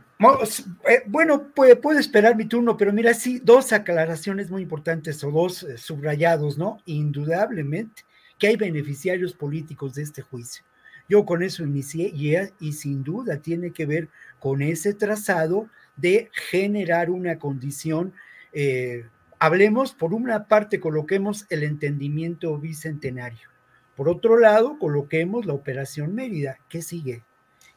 [0.89, 5.31] Eh, bueno, puede, puede, esperar mi turno, pero mira, sí, dos aclaraciones muy importantes o
[5.31, 6.79] dos eh, subrayados, ¿no?
[6.85, 8.03] Indudablemente
[8.39, 10.63] que hay beneficiarios políticos de este juicio.
[11.09, 16.29] Yo con eso inicié y, y sin duda tiene que ver con ese trazado de
[16.49, 18.13] generar una condición,
[18.53, 19.05] eh,
[19.39, 23.49] hablemos, por una parte coloquemos el entendimiento bicentenario,
[23.95, 27.23] por otro lado coloquemos la operación Mérida, ¿qué sigue?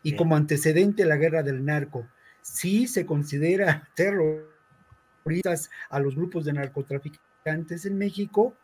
[0.04, 2.06] Y como antecedente la guerra del narco,
[2.42, 8.56] si se considera terroristas a los grupos de narcotraficantes en México,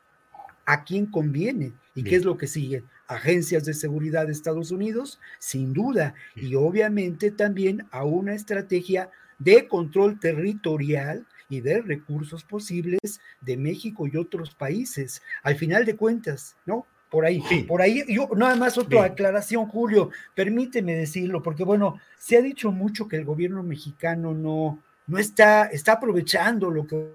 [0.69, 1.73] ¿a quién conviene?
[1.95, 2.85] ¿Y qué es lo que sigue?
[3.07, 9.67] Agencias de seguridad de Estados Unidos, sin duda, y obviamente también a una estrategia de
[9.67, 15.23] control territorial y de recursos posibles de México y otros países.
[15.43, 16.87] Al final de cuentas, ¿no?
[17.11, 22.37] por ahí, por ahí, yo nada más otra aclaración, Julio, permíteme decirlo, porque bueno, se
[22.37, 27.15] ha dicho mucho que el gobierno mexicano no, no está, está aprovechando lo que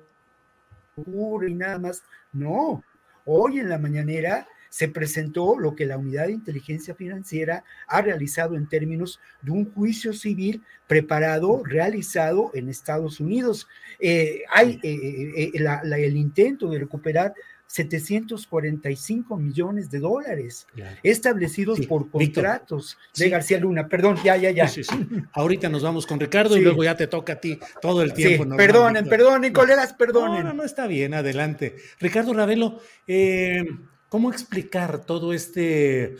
[0.95, 2.01] ocurre y nada más.
[2.31, 2.83] No,
[3.25, 8.55] hoy en la mañanera se presentó lo que la Unidad de Inteligencia Financiera ha realizado
[8.55, 13.67] en términos de un juicio civil preparado, realizado en Estados Unidos.
[13.99, 17.35] Eh, hay eh, eh, el intento de recuperar
[17.73, 20.67] 745 millones de dólares
[21.01, 23.87] establecidos por contratos de García Luna.
[23.87, 24.69] Perdón, ya, ya, ya.
[25.31, 28.55] Ahorita nos vamos con Ricardo y luego ya te toca a ti todo el tiempo.
[28.55, 30.43] perdonen, perdonen, colegas, perdonen.
[30.43, 31.77] No, no, está bien, adelante.
[31.99, 33.65] Ricardo Ravelo, eh,
[34.07, 36.17] ¿cómo explicar todo este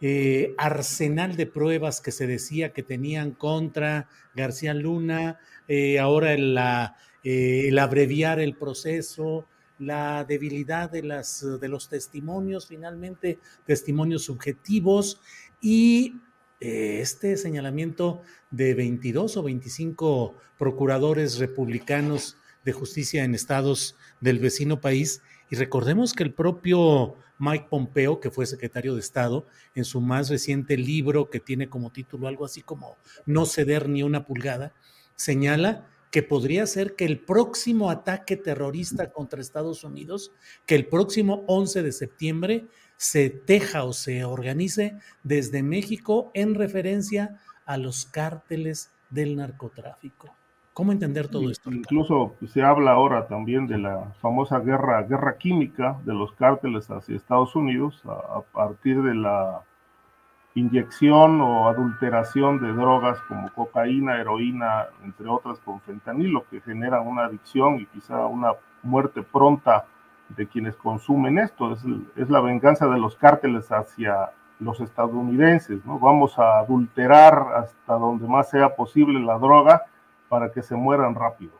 [0.00, 5.38] eh, arsenal de pruebas que se decía que tenían contra García Luna,
[5.68, 9.46] eh, ahora el abreviar el proceso?
[9.78, 15.20] La debilidad de, las, de los testimonios, finalmente testimonios subjetivos
[15.60, 16.20] y
[16.60, 24.80] eh, este señalamiento de 22 o 25 procuradores republicanos de justicia en estados del vecino
[24.80, 25.22] país.
[25.50, 30.30] Y recordemos que el propio Mike Pompeo, que fue secretario de Estado, en su más
[30.30, 34.72] reciente libro que tiene como título algo así como No ceder ni una pulgada,
[35.14, 40.32] señala que podría ser que el próximo ataque terrorista contra Estados Unidos,
[40.64, 42.64] que el próximo 11 de septiembre
[42.96, 50.34] se teja o se organice desde México en referencia a los cárteles del narcotráfico.
[50.72, 51.70] ¿Cómo entender todo esto?
[51.70, 57.14] Incluso se habla ahora también de la famosa guerra, guerra química de los cárteles hacia
[57.14, 59.60] Estados Unidos a partir de la
[60.56, 67.26] inyección o adulteración de drogas como cocaína, heroína, entre otras con fentanilo, que generan una
[67.26, 69.84] adicción y quizá una muerte pronta
[70.30, 71.74] de quienes consumen esto.
[71.74, 71.84] Es,
[72.16, 75.98] es la venganza de los cárteles hacia los estadounidenses, ¿no?
[75.98, 79.82] Vamos a adulterar hasta donde más sea posible la droga
[80.30, 81.52] para que se mueran rápido.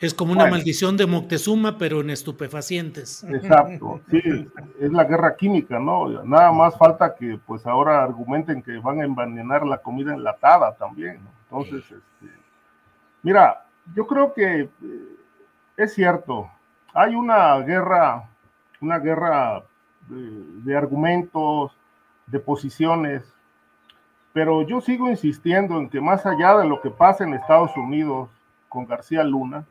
[0.00, 3.22] Es como una maldición de Moctezuma, pero en estupefacientes.
[3.24, 4.48] Exacto, sí,
[4.80, 6.22] es la guerra química, ¿no?
[6.24, 11.22] Nada más falta que pues ahora argumenten que van a envenenar la comida enlatada también,
[11.22, 11.30] ¿no?
[11.42, 12.32] Entonces, este,
[13.22, 14.70] mira, yo creo que eh,
[15.76, 16.50] es cierto,
[16.94, 18.28] hay una guerra,
[18.80, 19.64] una guerra
[20.08, 21.72] de, argumentos,
[22.26, 23.22] de posiciones,
[24.32, 28.30] pero yo sigo insistiendo en que más allá de lo que pasa en Estados Unidos
[28.68, 29.66] con García Luna,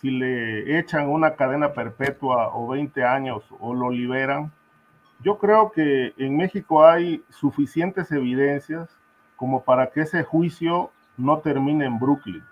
[0.00, 4.50] si le echan una cadena perpetua o 20 años o lo liberan,
[5.20, 8.98] yo creo que en México hay suficientes evidencias
[9.36, 12.42] como para que ese juicio no termine en Brooklyn,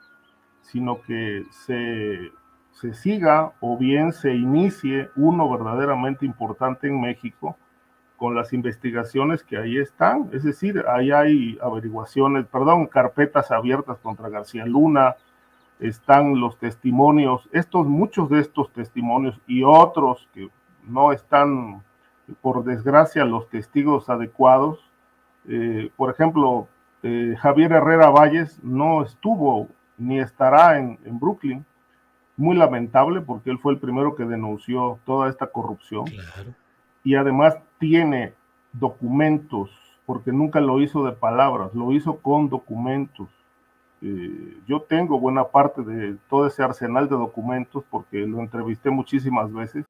[0.61, 2.31] sino que se,
[2.73, 7.57] se siga o bien se inicie uno verdaderamente importante en México
[8.17, 10.29] con las investigaciones que ahí están.
[10.33, 15.17] Es decir, ahí hay averiguaciones, perdón, carpetas abiertas contra García Luna,
[15.81, 20.49] están los testimonios, estos, muchos de estos testimonios y otros que
[20.85, 21.83] no están,
[22.43, 24.79] por desgracia, los testigos adecuados.
[25.49, 26.69] Eh, por ejemplo,
[27.03, 31.65] eh, Javier Herrera Valles no estuvo ni estará en, en, Brooklyn.
[32.37, 36.05] Muy lamentable porque él fue el primero que denunció toda esta corrupción.
[37.05, 38.35] Y además tiene
[38.73, 39.71] documentos,
[40.07, 43.29] porque nunca lo hizo de palabras, lo hizo con documentos.
[44.03, 49.53] Eh, yo tengo buena parte de todo ese arsenal de documentos porque lo entrevisté muchísimas
[49.53, 49.85] veces.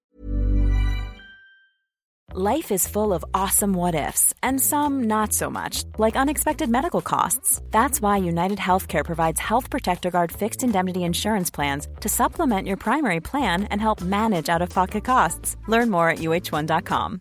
[2.32, 7.00] Life is full of awesome what ifs and some not so much, like unexpected medical
[7.00, 7.60] costs.
[7.72, 12.76] That's why United Healthcare provides Health Protector Guard fixed indemnity insurance plans to supplement your
[12.76, 15.56] primary plan and help manage out of pocket costs.
[15.66, 17.20] Learn more at uh1.com.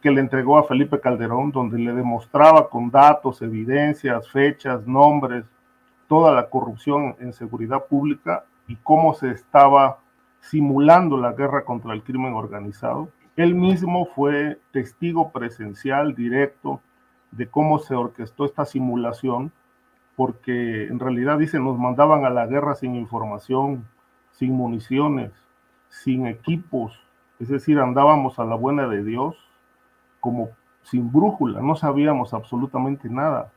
[0.00, 5.44] que le entregó a Felipe Calderón, donde le demostraba con datos, evidencias, fechas, nombres,
[6.06, 9.98] toda la corrupción en seguridad pública y cómo se estaba
[10.40, 13.08] simulando la guerra contra el crimen organizado.
[13.36, 16.80] Él mismo fue testigo presencial directo
[17.32, 19.52] de cómo se orquestó esta simulación,
[20.14, 23.88] porque en realidad dice, nos mandaban a la guerra sin información,
[24.30, 25.32] sin municiones,
[25.88, 27.00] sin equipos,
[27.40, 29.36] es decir, andábamos a la buena de Dios
[30.22, 30.50] como
[30.82, 33.50] sin brújula, no sabíamos absolutamente nada.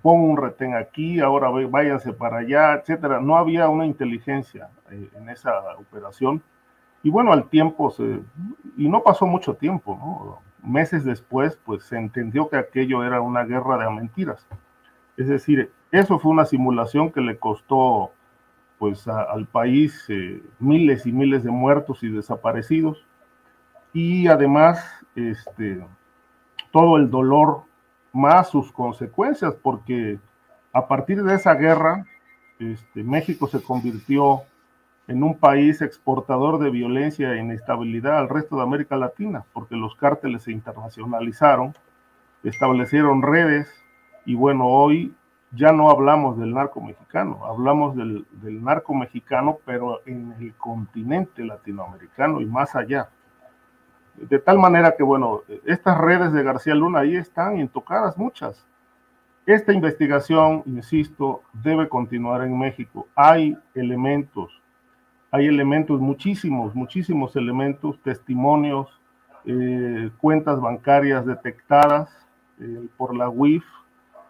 [0.00, 3.20] Pon un retén aquí, ahora váyanse para allá, etcétera.
[3.20, 6.42] No había una inteligencia eh, en esa operación.
[7.02, 8.20] Y bueno, al tiempo, se,
[8.76, 10.38] y no pasó mucho tiempo, ¿no?
[10.62, 14.46] meses después, pues se entendió que aquello era una guerra de mentiras.
[15.16, 18.12] Es decir, eso fue una simulación que le costó
[18.78, 23.04] pues al país eh, miles y miles de muertos y desaparecidos.
[23.92, 25.84] Y además, este,
[26.72, 27.62] todo el dolor
[28.12, 30.18] más sus consecuencias, porque
[30.72, 32.04] a partir de esa guerra,
[32.58, 34.42] este, México se convirtió
[35.08, 39.94] en un país exportador de violencia e inestabilidad al resto de América Latina, porque los
[39.96, 41.74] cárteles se internacionalizaron,
[42.42, 43.68] establecieron redes
[44.24, 45.14] y bueno, hoy
[45.50, 51.44] ya no hablamos del narco mexicano, hablamos del, del narco mexicano, pero en el continente
[51.44, 53.10] latinoamericano y más allá.
[54.16, 58.64] De tal manera que, bueno, estas redes de García Luna ahí están intocadas muchas.
[59.46, 63.08] Esta investigación, insisto, debe continuar en México.
[63.16, 64.62] Hay elementos,
[65.32, 69.00] hay elementos, muchísimos, muchísimos elementos, testimonios,
[69.44, 72.08] eh, cuentas bancarias detectadas
[72.60, 73.64] eh, por la UIF.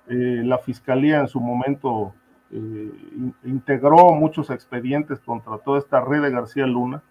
[0.09, 2.14] Eh, la Fiscalía en su momento
[3.45, 7.03] integró muchos expedientes contra toda esta red de García Luna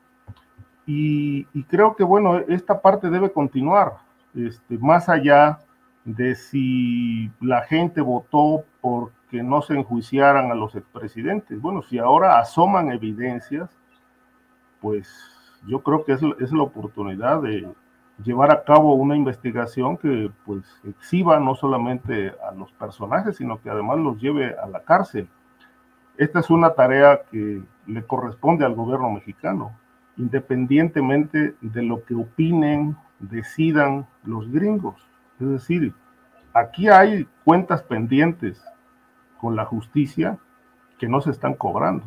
[0.86, 3.94] y, creo que, bueno, esta parte debe continuar,
[4.36, 5.60] este, más allá
[6.04, 11.62] de si la gente votó porque no se enjuiciaran a los expresidentes.
[11.62, 13.70] Bueno, si ahora asoman evidencias,
[14.82, 15.08] pues
[15.68, 17.72] yo creo que es, es la oportunidad de
[18.24, 23.70] llevar a cabo una investigación que pues exhiba no solamente a los personajes, sino que
[23.70, 25.30] además los lleve a la cárcel.
[26.18, 29.76] Esta es una tarea que le corresponde al gobierno mexicano
[30.18, 34.96] independientemente de lo que opinen, decidan los gringos.
[35.40, 35.94] Es decir,
[36.54, 38.64] aquí hay cuentas pendientes
[39.40, 40.38] con la justicia
[41.00, 42.06] que no se están cobrando.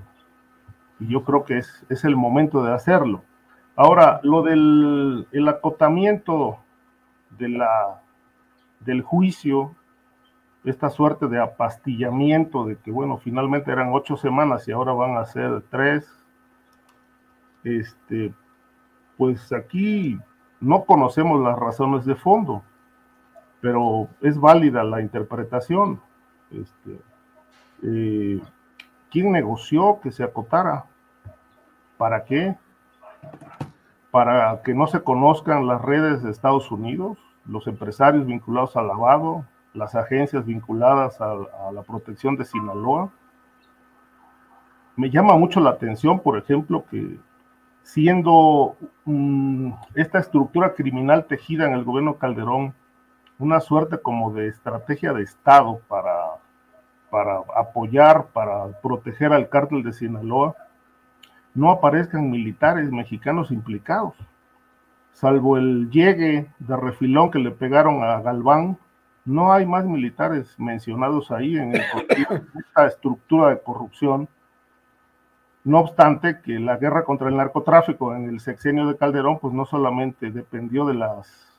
[1.00, 3.22] Y yo creo que es, es el momento de hacerlo.
[3.76, 6.58] Ahora, lo del el acotamiento
[7.30, 8.02] de la,
[8.80, 9.74] del juicio,
[10.64, 15.24] esta suerte de apastillamiento de que, bueno, finalmente eran ocho semanas y ahora van a
[15.24, 16.23] ser tres,
[17.64, 18.32] este,
[19.16, 20.18] pues aquí
[20.60, 22.62] no conocemos las razones de fondo,
[23.60, 26.00] pero es válida la interpretación.
[26.50, 27.00] Este,
[27.82, 28.40] eh,
[29.10, 30.86] ¿Quién negoció que se acotara?
[31.96, 32.56] ¿Para qué?
[34.10, 39.44] ¿Para que no se conozcan las redes de Estados Unidos, los empresarios vinculados al lavado,
[39.72, 41.34] las agencias vinculadas a,
[41.72, 43.10] la protección de Sinaloa?
[44.96, 47.18] Me llama mucho la atención, por ejemplo, que
[47.84, 48.76] siendo
[49.94, 52.74] esta estructura criminal tejida en el gobierno Calderón
[53.38, 56.14] una suerte como de estrategia de Estado para,
[57.10, 60.56] para apoyar, para proteger al cártel de Sinaloa,
[61.54, 64.14] no aparezcan militares mexicanos implicados,
[65.12, 68.78] salvo el llegue de refilón que le pegaron a Galván,
[69.26, 71.74] no hay más militares mencionados ahí en
[72.54, 74.26] esta estructura de corrupción
[75.64, 79.64] no obstante, que la guerra contra el narcotráfico en el sexenio de Calderón, pues no
[79.64, 81.50] solamente dependió de las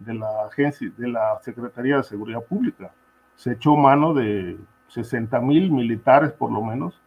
[0.00, 2.90] de la agencia, de la Secretaría de Seguridad Pública,
[3.36, 7.00] se echó mano de 60 mil militares por lo menos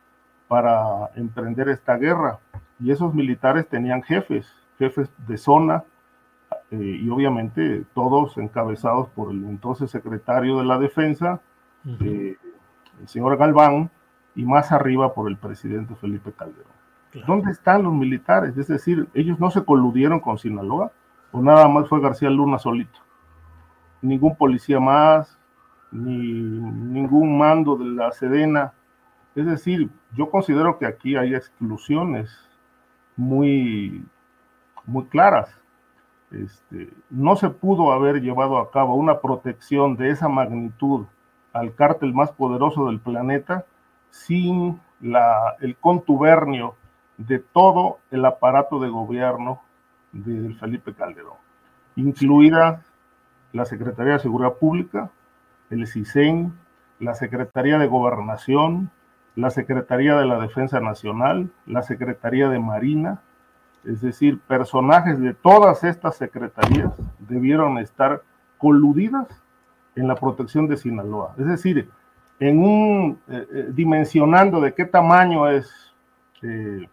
[0.48, 2.40] para emprender esta guerra.
[2.80, 4.48] Y esos militares tenían jefes,
[4.80, 5.84] jefes de zona,
[6.72, 11.42] eh, y obviamente todos encabezados por el entonces secretario de la Defensa,
[12.02, 12.36] eh,
[13.00, 13.90] el señor Galván,
[14.38, 16.72] y más arriba por el presidente Felipe Calderón.
[17.26, 18.56] ¿Dónde están los militares?
[18.56, 20.92] Es decir, ellos no se coludieron con Sinaloa,
[21.32, 23.00] o nada más fue García Luna solito.
[24.00, 25.40] Ningún policía más,
[25.92, 28.74] ni ningún mando de la Sedena.
[29.34, 32.30] Es decir, yo considero que aquí hay exclusiones
[33.16, 34.06] muy,
[34.86, 35.50] muy claras.
[36.30, 41.08] Este, no se pudo haber llevado a cabo una protección de esa magnitud
[41.54, 43.66] al cártel más poderoso del planeta
[44.10, 44.80] sin
[45.62, 46.76] el contubernio
[47.18, 49.62] de todo el aparato de gobierno
[50.12, 51.38] de Felipe Calderón,
[51.96, 52.84] incluida
[53.54, 55.10] la Secretaría de Seguridad Pública,
[55.70, 56.54] el CISEN,
[57.00, 58.92] la Secretaría de Gobernación,
[59.36, 63.22] la Secretaría de la Defensa Nacional, la Secretaría de Marina,
[63.84, 68.22] es decir, personajes de todas estas secretarías debieron estar
[68.58, 69.28] coludidas
[69.96, 71.36] en la protección de Sinaloa.
[71.38, 71.90] Es decir,
[72.40, 75.70] en un eh, eh, dimensionando de qué tamaño es
[76.44, 76.88] eh,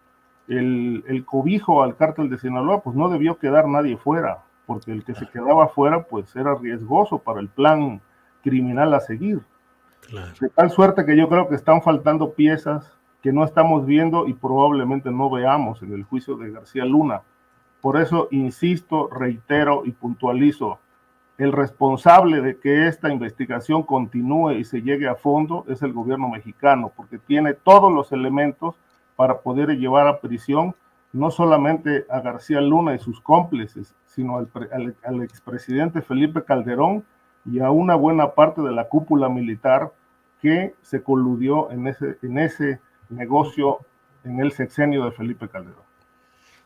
[0.47, 5.03] el, el, cobijo al cártel de Sinaloa, pues no debió quedar nadie fuera, porque el
[5.03, 8.01] que se quedaba fuera, pues era riesgoso para el plan
[8.43, 9.41] criminal a seguir.
[10.39, 14.33] De tal suerte que yo creo que están faltando piezas que no estamos viendo y
[14.33, 17.23] probablemente no veamos en el juicio de García Luna.
[17.81, 20.79] Por eso insisto, reitero y puntualizo,
[21.37, 26.29] el responsable de que esta investigación continúe y se llegue a fondo es el gobierno
[26.29, 28.75] mexicano, porque tiene todos los elementos
[29.15, 30.75] para poder llevar a prisión
[31.11, 37.05] no solamente a García Luna y sus cómplices, sino al, expresidente Felipe Calderón
[37.45, 39.93] y a una buena parte de la cúpula militar
[40.41, 43.79] que se coludió ese, en ese negocio
[44.25, 45.85] en el sexenio de Felipe Calderón.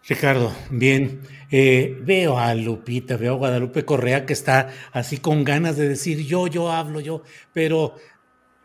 [0.08, 1.22] Ricardo, bien.
[1.52, 6.26] Eh, veo a Lupita, veo a Guadalupe Correa que está así con ganas de decir
[6.26, 7.24] yo, yo hablo, yo,
[7.54, 7.95] pero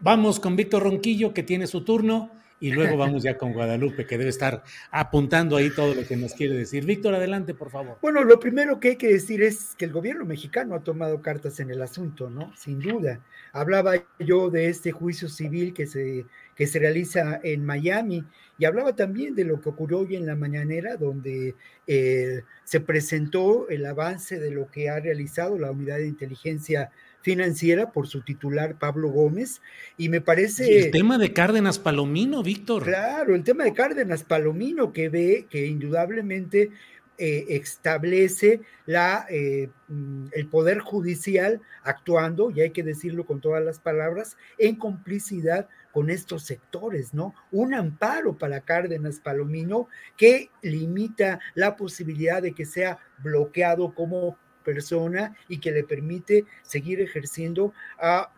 [0.01, 2.31] vamos con Víctor Ronquillo que tiene su turno
[2.65, 6.33] y luego vamos ya con Guadalupe que debe estar apuntando ahí todo lo que nos
[6.33, 6.87] quiere decir.
[6.87, 7.99] Víctor, adelante, por favor.
[8.01, 11.61] Bueno, lo primero que hay que decir es que el gobierno mexicano ha tomado cartas
[11.61, 12.57] en el asunto, ¿no?
[12.57, 13.21] Sin duda.
[13.53, 18.25] Hablaba yo de este juicio civil que se que se realiza en Miami.
[18.57, 21.57] Y hablaba también de lo que ocurrió hoy en la mañanera, donde
[21.87, 26.91] eh, se presentó el avance de lo que ha realizado la unidad de inteligencia
[27.25, 29.63] financiera por su titular Pablo Gómez.
[29.97, 30.85] Y me parece...
[30.85, 32.85] El tema de Cárdenas Palomino, Víctor.
[32.85, 36.71] Claro, el tema de Cárdenas Palomino, que ve que indudablemente
[37.17, 43.65] eh, establece la, eh, mm, el Poder Judicial actuando, y hay que decirlo con todas
[43.65, 47.35] las palabras, en complicidad con estos sectores, ¿no?
[47.53, 55.37] Un amparo para Cárdenas Palomino que limita la posibilidad de que sea bloqueado como persona
[55.49, 58.33] y que le permite seguir ejerciendo a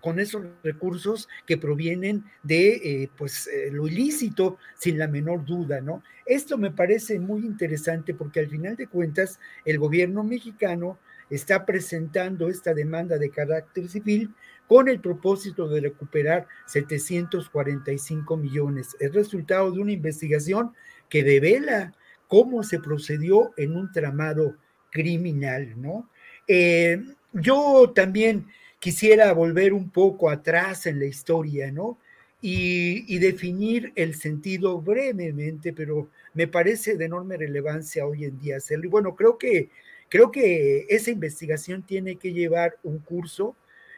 [0.00, 5.80] con esos recursos que provienen de eh, pues eh, lo ilícito sin la menor duda,
[5.80, 6.02] ¿no?
[6.26, 10.98] Esto me parece muy interesante porque al final de cuentas el gobierno mexicano
[11.30, 14.34] está presentando esta demanda de carácter civil
[14.66, 18.96] con el propósito de recuperar 745 millones.
[19.00, 20.72] Es resultado de una investigación
[21.08, 21.94] que devela
[22.28, 24.56] cómo se procedió en un tramado
[24.90, 26.08] criminal, ¿no?
[26.46, 28.46] Eh, yo también
[28.78, 31.98] quisiera volver un poco atrás en la historia, ¿no?
[32.40, 38.84] Y, definir el sentido brevemente, pero me parece de enorme relevancia hoy en día hacerlo.
[38.86, 39.70] Y bueno, creo que,
[40.08, 43.56] creo que esa investigación tiene que llevar un curso.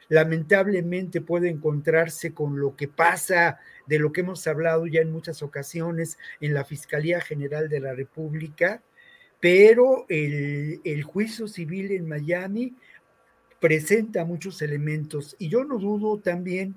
[0.09, 5.43] Lamentablemente puede encontrarse con lo que pasa, de lo que hemos hablado ya en muchas
[5.43, 8.83] ocasiones en la Fiscalía General de la República,
[9.41, 12.75] pero el, juicio civil en Miami
[13.59, 15.35] presenta muchos elementos.
[15.39, 16.75] Y yo no dudo también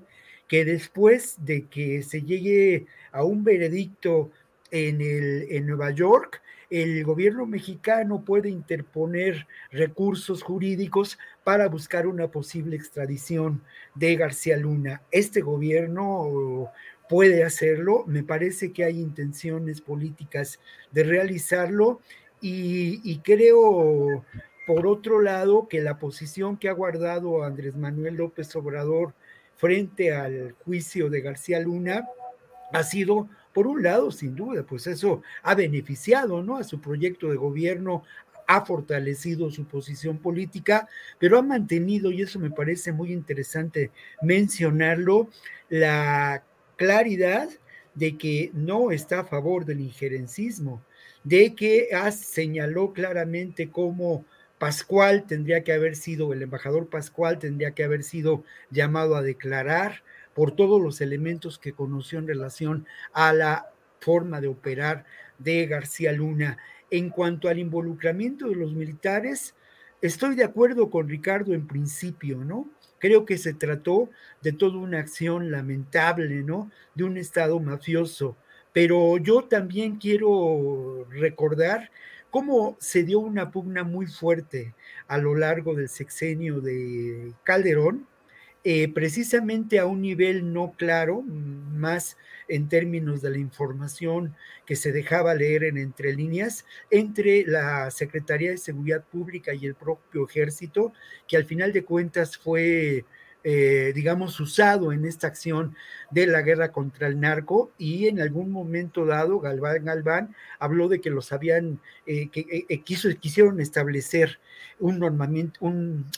[0.47, 4.32] que después de que se llegue a un veredicto
[4.72, 12.30] en, el, en Nueva York, el gobierno mexicano puede interponer recursos jurídicos para buscar una
[12.30, 13.61] posible extradición
[13.93, 15.03] de García Luna.
[15.11, 16.72] Este gobierno
[17.07, 20.59] puede hacerlo, me parece que hay intenciones políticas
[20.91, 22.01] de realizarlo
[22.45, 24.25] y, creo
[24.67, 29.13] por otro lado, que la posición que ha guardado Andrés Manuel López Obrador
[29.55, 32.07] frente al juicio de García Luna
[32.73, 36.57] ha sido, por un lado, sin duda, pues eso ha beneficiado, ¿no?
[36.57, 38.03] A su proyecto de gobierno,
[38.45, 40.89] ha fortalecido su posición política,
[41.19, 43.91] pero ha mantenido, y eso me parece muy interesante
[44.21, 45.29] mencionarlo,
[45.69, 46.43] la
[46.75, 47.49] claridad
[47.95, 50.81] de que no está a favor del injerencismo,
[51.24, 54.26] de que señaló claramente cómo
[54.57, 60.03] Pascual tendría que haber sido, el embajador Pascual tendría que haber sido llamado a declarar
[60.34, 65.05] por todos los elementos que conoció en relación a la forma de operar
[65.38, 66.57] de García Luna.
[66.91, 69.55] En cuanto al involucramiento de los militares,
[70.01, 72.69] estoy de acuerdo con Ricardo en principio, ¿no?
[72.99, 74.09] Creo que se trató
[74.41, 76.71] de toda una acción lamentable, ¿no?
[76.95, 78.38] De un Estado mafioso.
[78.74, 81.91] Pero yo también quiero recordar
[82.32, 84.74] cómo se dio una pugna muy fuerte
[85.07, 88.07] a lo largo del sexenio de Calderón,
[88.63, 92.17] eh, precisamente a un nivel no claro, más
[92.47, 98.51] en términos de la información que se dejaba leer en entre líneas, entre la Secretaría
[98.51, 100.93] de Seguridad Pública y el propio ejército,
[101.28, 103.05] que al final de cuentas fue
[103.43, 105.75] eh, digamos, usado en esta acción
[106.11, 111.01] de la guerra contra el narco y en algún momento dado Galván Galván habló de
[111.01, 114.39] que los habían, eh, que eh, quiso, quisieron establecer
[114.79, 115.59] un normamiento,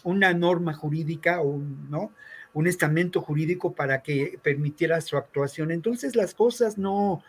[0.03, 2.11] una norma jurídica, un, ¿no?
[2.53, 5.71] un estamento jurídico para que permitiera su actuación.
[5.71, 7.23] Entonces las cosas no,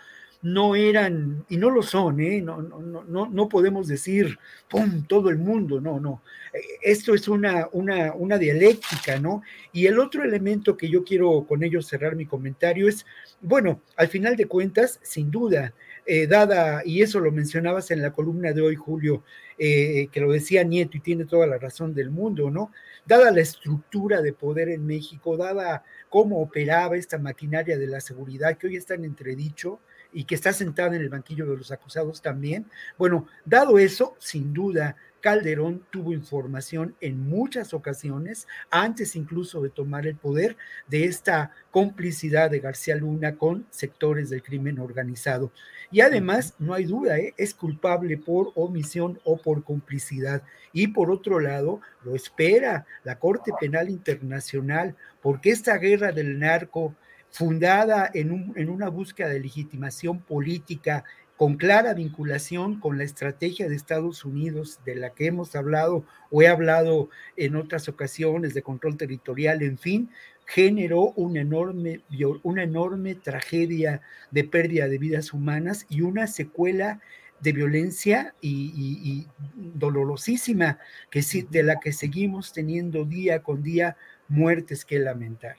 [0.47, 2.41] no eran, y no lo son, ¿eh?
[2.41, 4.39] no, no, no, no podemos decir,
[4.69, 6.23] ¡pum!, todo el mundo, no, no.
[6.55, 9.43] Eh, esto es una, una, una dialéctica, ¿no?
[9.73, 13.05] Y el otro elemento que yo quiero con ello cerrar mi comentario es,
[13.41, 15.75] bueno, al final de cuentas, sin duda,
[16.07, 19.25] eh, dada, y eso lo mencionabas en la columna de hoy, Julio,
[19.59, 22.71] que lo decía Nieto y tiene toda la razón del mundo, ¿no?
[23.07, 28.59] Dada la estructura de poder en México, dada cómo operaba esta maquinaria de la seguridad
[28.59, 29.81] que hoy está en entredicho,
[30.13, 32.67] y que está sentada en el banquillo de los acusados también.
[32.99, 34.97] Bueno, dado eso, sin duda,
[35.27, 42.49] Calderón tuvo información en muchas ocasiones, antes incluso de tomar el poder, de esta complicidad
[42.49, 45.51] de García Luna con sectores del crimen organizado.
[45.91, 47.35] Y además, no hay duda, ¿eh?
[47.37, 50.45] es culpable por omisión o por complicidad.
[50.73, 56.95] Y por otro lado, lo espera la Corte Penal Internacional, porque esta guerra del narco
[57.31, 61.05] fundada en, un, en una búsqueda de legitimación política
[61.37, 66.43] con clara vinculación con la estrategia de Estados Unidos de la que hemos hablado o
[66.43, 70.11] he hablado en otras ocasiones de control territorial, en fin,
[70.47, 72.01] generó una enorme,
[72.43, 74.01] una enorme tragedia
[74.31, 77.01] de pérdida de vidas humanas y una secuela
[77.41, 80.79] de violencia y, dolorosísima
[81.11, 83.97] que, de la que seguimos teniendo día con día
[84.29, 85.57] muertes que lamentar.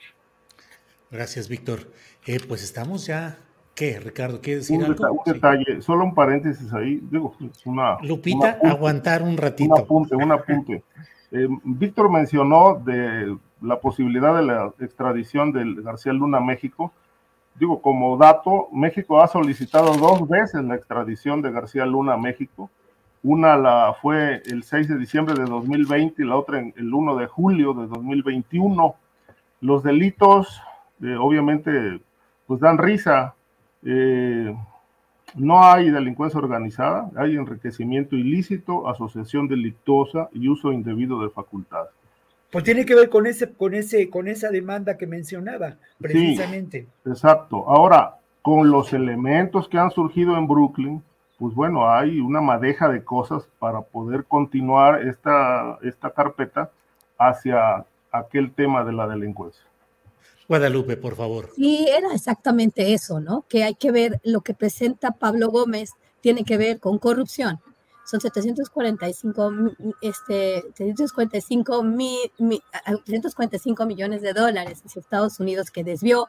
[1.10, 1.80] Gracias, Víctor.
[2.26, 3.38] Eh, pues estamos ya.
[3.74, 4.40] ¿Qué, Ricardo?
[4.40, 5.22] ¿Quieres decir un algo?
[5.24, 7.00] un detalle, solo un paréntesis ahí.
[7.10, 7.34] Digo,
[7.64, 7.96] una.
[8.02, 9.74] Lupita, aguantar un ratito.
[9.74, 10.82] Un apunte, un apunte.
[11.30, 16.90] Eh, Víctor mencionó de la posibilidad de la extradición de García Luna a México.
[17.54, 22.70] Digo, como dato, México ha solicitado dos veces la extradición de García Luna a México.
[23.22, 27.26] Una la fue el 6 de diciembre de 2020 y la otra el 1 de
[27.26, 28.94] julio de 2021.
[29.60, 30.62] Los delitos
[31.02, 32.00] eh, obviamente,
[32.46, 33.34] pues dan risa.
[33.84, 34.54] Eh,
[35.34, 41.90] no hay delincuencia organizada, hay enriquecimiento ilícito, asociación delictuosa y uso indebido de facultades.
[42.50, 46.86] Pues tiene que ver con ese, con ese, con esa demanda que mencionaba, precisamente.
[47.04, 47.68] exacto.
[47.68, 51.02] Ahora, con los elementos que han surgido en Brooklyn,
[51.38, 56.70] pues bueno, hay una madeja de cosas para poder continuar esta, esta carpeta
[57.18, 59.67] hacia aquel tema de la delincuencia.
[60.48, 61.50] Guadalupe, por favor.
[61.54, 63.44] Sí, era exactamente eso, ¿no?
[63.48, 65.90] Que hay que ver lo que presenta Pablo Gómez
[66.22, 67.60] tiene que ver con corrupción.
[68.06, 69.52] Son 745,
[70.00, 71.84] este, 745,
[73.04, 76.28] 745 millones de dólares hacia Estados Unidos que desvió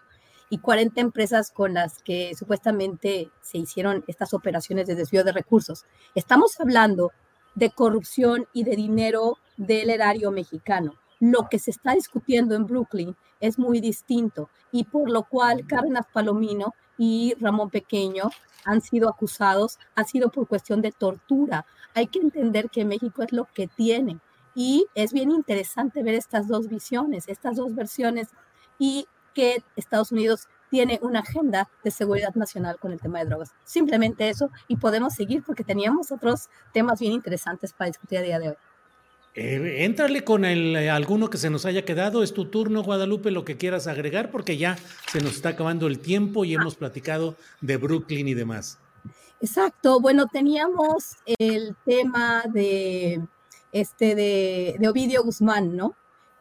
[0.50, 5.86] y 40 empresas con las que supuestamente se hicieron estas operaciones de desvío de recursos.
[6.16, 7.12] Estamos hablando
[7.56, 10.96] de corrupción y de dinero del erario mexicano.
[11.20, 16.06] Lo que se está discutiendo en Brooklyn es muy distinto y por lo cual Cárdenas
[16.14, 18.30] Palomino y Ramón Pequeño
[18.66, 21.66] han sido acusados, ha sido por cuestión de tortura.
[21.94, 24.20] Hay que entender que México es lo que tiene
[24.56, 28.30] y es bien interesante ver estas dos visiones, estas dos versiones
[28.78, 33.54] y que Estados Unidos tiene una agenda de seguridad nacional con el tema de drogas.
[33.64, 38.40] Simplemente eso y podemos seguir porque teníamos otros temas bien interesantes para discutir a día
[38.40, 38.56] de hoy.
[39.36, 42.24] Eh, éntrale con el, eh, alguno que se nos haya quedado.
[42.24, 44.78] Es tu turno, Guadalupe, lo que quieras agregar, porque ya
[45.12, 48.80] se nos está acabando el tiempo y hemos platicado de Brooklyn y demás.
[49.42, 50.00] Exacto.
[50.00, 53.22] Bueno, teníamos el tema de
[53.72, 55.96] este de, de Ovidio Guzmán, ¿no?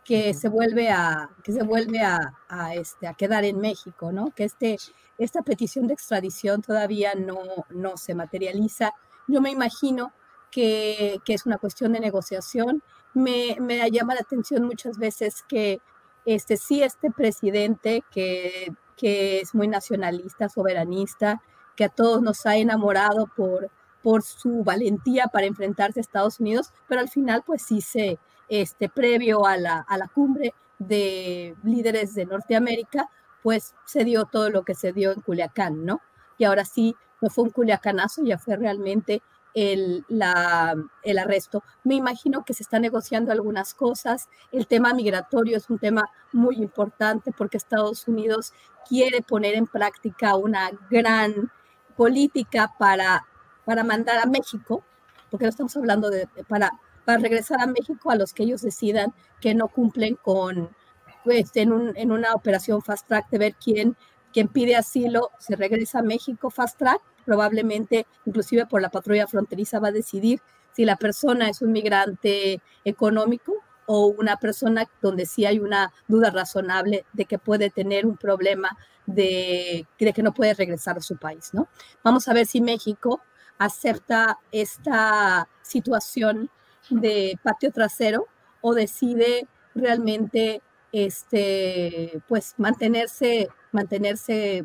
[0.09, 2.32] que se vuelve a, que se vuelve a,
[2.74, 4.30] este, a quedar en México, ¿no?
[4.34, 4.78] Que este,
[5.18, 8.95] esta petición de extradición todavía no, no se materializa.
[9.26, 10.14] Yo me imagino
[10.51, 12.82] que, es una cuestión de negociación.
[13.14, 15.80] Me, me, llama la atención muchas veces que
[16.24, 21.42] este, sí, este presidente que, que es muy nacionalista, soberanista,
[21.76, 23.70] que a todos nos ha enamorado por,
[24.03, 28.18] por su valentía para enfrentarse a Estados Unidos, pero al final pues sí se,
[28.49, 33.09] este, previo a la, a la cumbre de líderes de Norteamérica,
[33.42, 36.01] pues se dio todo lo que se dio en Culiacán, ¿no?
[36.36, 39.22] Y ahora sí, no fue un culiacanazo, ya fue realmente
[39.59, 41.62] el, la, el arresto.
[41.84, 44.28] Me imagino que se están negociando algunas cosas.
[44.52, 48.52] El tema migratorio es un tema muy importante porque Estados Unidos
[48.88, 51.50] quiere poner en práctica una gran
[51.96, 53.26] política para,
[53.64, 54.84] para mandar a México,
[55.30, 56.72] porque no estamos hablando de, para
[57.09, 60.76] para regresar a México a los que ellos decidan que no cumplen con,
[61.24, 63.96] pues, en, un, en una operación fast track de ver quién,
[64.30, 69.80] quién pide asilo, se regresa a México fast track, probablemente inclusive por la patrulla fronteriza
[69.80, 70.40] va a decidir
[70.72, 73.52] si la persona es un migrante económico
[73.84, 78.78] o una persona donde sí hay una duda razonable de que puede tener un problema
[79.04, 81.68] de, que no puede regresar a su país, ¿no?
[82.02, 83.20] Vamos a ver si México
[83.58, 86.48] acepta esta situación
[86.88, 88.26] de patio trasero
[88.62, 90.62] o decide realmente
[90.92, 94.64] este pues mantenerse mantenerse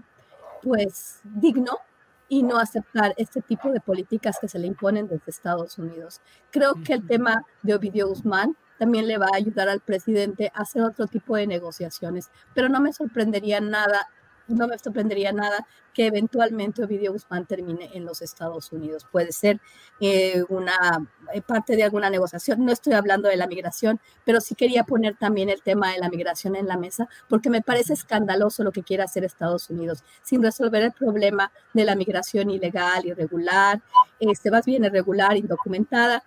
[0.61, 1.79] pues digno
[2.33, 6.19] y no aceptar este tipo de políticas que se le imponen desde Estados Unidos.
[6.49, 10.61] Creo que el tema de Ovidio Guzmán también le va a ayudar al presidente a
[10.63, 14.07] hacer otro tipo de negociaciones, pero no me sorprendería nada
[14.47, 19.05] no me sorprendería nada que eventualmente Ovidio Guzmán termine en los Estados Unidos.
[19.11, 19.61] Puede ser
[19.99, 22.65] eh, una eh, parte de alguna negociación.
[22.65, 26.09] No estoy hablando de la migración, pero sí quería poner también el tema de la
[26.09, 30.41] migración en la mesa, porque me parece escandaloso lo que quiere hacer Estados Unidos, sin
[30.41, 33.81] resolver el problema de la migración ilegal, irregular,
[34.19, 36.23] este, más bien irregular, indocumentada,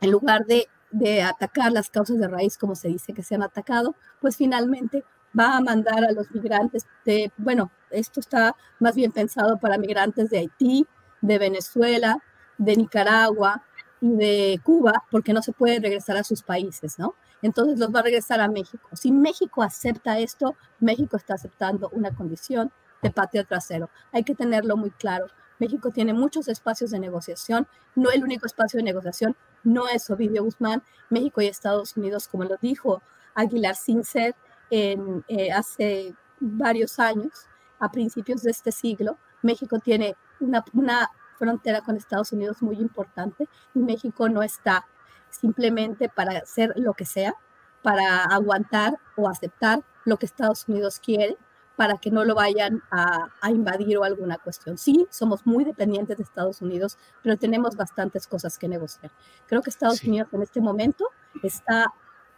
[0.00, 3.42] en lugar de de atacar las causas de raíz como se dice que se han
[3.42, 5.04] atacado, pues finalmente
[5.38, 10.30] va a mandar a los migrantes de, bueno, esto está más bien pensado para migrantes
[10.30, 10.86] de Haití,
[11.20, 12.22] de Venezuela,
[12.58, 13.62] de Nicaragua
[14.00, 17.14] y de Cuba, porque no se puede regresar a sus países, ¿no?
[17.42, 18.88] Entonces los va a regresar a México.
[18.92, 22.72] Si México acepta esto, México está aceptando una condición
[23.02, 23.90] de patio trasero.
[24.12, 25.26] Hay que tenerlo muy claro.
[25.58, 27.66] México tiene muchos espacios de negociación.
[27.94, 30.82] No el único espacio de negociación no es Ovidio Guzmán.
[31.10, 33.02] México y Estados Unidos, como lo dijo
[33.34, 34.34] Aguilar Sincer,
[34.70, 37.46] en, eh, hace varios años,
[37.78, 43.48] a principios de este siglo, México tiene una, una frontera con Estados Unidos muy importante
[43.74, 44.86] y México no está
[45.30, 47.34] simplemente para hacer lo que sea,
[47.82, 51.36] para aguantar o aceptar lo que Estados Unidos quiere,
[51.76, 54.78] para que no lo vayan a, a, invadir o alguna cuestión.
[54.78, 59.12] Sí, somos muy dependientes de Estados Unidos, pero tenemos bastantes cosas que negociar.
[59.46, 60.08] Creo que Estados sí.
[60.08, 61.10] Unidos en este momento
[61.42, 61.92] está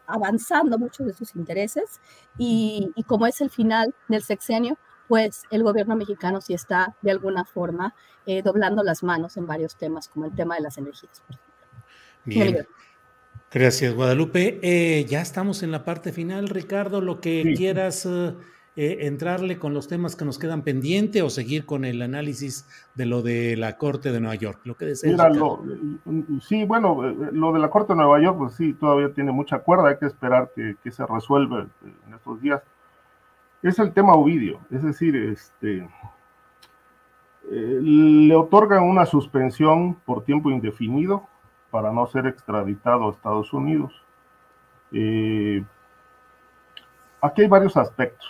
[0.09, 2.01] avanzando muchos de sus intereses
[2.37, 4.77] y, y, como es el final del sexenio,
[5.09, 7.95] pues el gobierno mexicano sí está de alguna forma
[8.27, 11.23] eh, doblando las manos en varios temas, como el tema de las energías.
[12.25, 12.67] Bien.
[13.51, 14.61] Gracias, Guadalupe.
[14.63, 17.01] Eh, ya estamos en la parte final, Ricardo.
[17.01, 17.55] Lo que sí.
[17.55, 18.37] quieras uh,
[18.81, 22.65] eh, entrarle con los temas que nos quedan pendientes o seguir con el análisis
[22.95, 24.61] de lo de la Corte de Nueva York?
[24.63, 25.21] Lo que desees.
[26.43, 29.89] sí, bueno, lo de la Corte de Nueva York, pues sí, todavía tiene mucha cuerda,
[29.89, 32.63] hay que esperar que, que se resuelva en estos días.
[33.65, 35.79] Es el tema Ovidio, es decir, este,
[37.51, 41.27] eh, le otorgan una suspensión por tiempo indefinido
[41.73, 43.93] para no ser extraditado a Estados Unidos.
[44.93, 45.65] Eh,
[47.21, 48.27] aquí hay varios aspectos.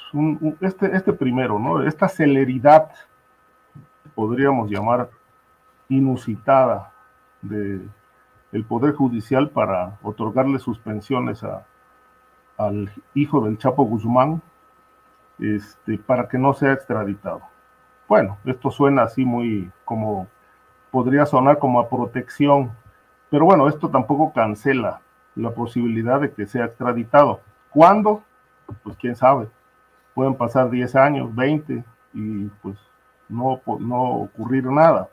[0.60, 1.82] este, este primero, ¿no?
[1.82, 2.90] Esta celeridad,
[4.14, 5.10] podríamos llamar
[5.88, 6.92] inusitada,
[7.40, 11.44] del Poder Judicial para otorgarle suspensiones
[12.56, 14.42] al hijo del Chapo Guzmán
[15.38, 17.42] este, para que no sea extraditado.
[18.08, 20.26] Bueno, esto suena así muy como,
[20.90, 22.72] podría sonar como a protección,
[23.30, 25.00] pero bueno, esto tampoco cancela
[25.36, 27.40] la posibilidad de que sea extraditado.
[27.70, 28.22] ¿Cuándo?
[28.82, 29.48] Pues quién sabe.
[30.14, 32.78] Pueden pasar 10 años, 20 y pues
[33.28, 35.08] no, no ocurrir nada.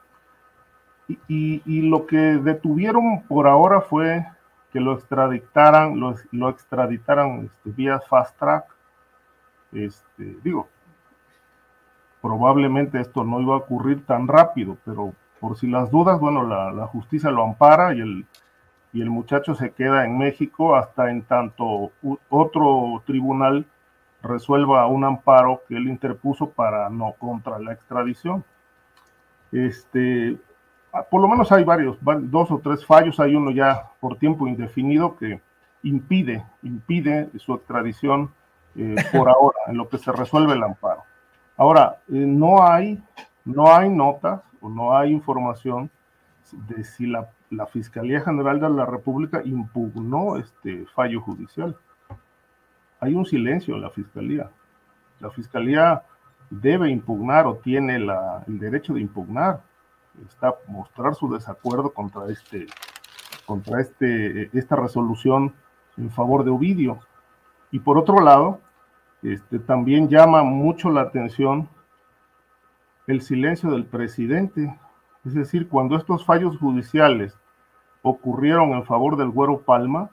[1.28, 4.26] Y, lo que detuvieron por ahora fue
[4.72, 8.66] que lo extraditaran, lo, lo extraditaran este, vía fast track.
[9.72, 10.68] Este, digo,
[12.22, 16.88] probablemente esto no iba a ocurrir tan rápido, pero por si las dudas, bueno, la,
[16.88, 18.26] justicia lo ampara y el,
[18.96, 21.92] y el muchacho se queda en México hasta en tanto
[22.30, 23.66] otro tribunal
[24.24, 28.46] resuelva un amparo que él interpuso para no contra la extradición.
[29.52, 30.38] Este,
[30.94, 34.48] ah, por lo menos hay varios, dos o tres fallos, hay uno ya por tiempo
[34.48, 35.42] indefinido que
[35.84, 38.32] impide, impide su extradición
[38.78, 41.04] eh, por ahora, en lo que se resuelve el amparo.
[41.58, 43.04] Ahora, eh, no, hay,
[43.44, 45.92] no hay notas o no hay información
[46.54, 47.28] de si la,
[47.72, 51.76] Fiscalía General de la República impugnó este fallo judicial.
[53.00, 54.50] Hay un silencio en la Fiscalía.
[55.20, 56.04] La Fiscalía
[56.50, 59.62] debe impugnar o tiene el derecho de impugnar,
[60.28, 62.68] está mostrar su desacuerdo contra este
[63.46, 65.54] contra este esta resolución
[65.98, 67.00] en favor de Ovidio.
[67.72, 68.62] Y por otro lado,
[69.22, 71.68] este, también llama mucho la atención
[73.08, 74.78] el silencio del presidente.
[75.26, 77.38] Es decir, cuando estos fallos judiciales
[78.02, 80.12] ocurrieron en favor del Güero Palma,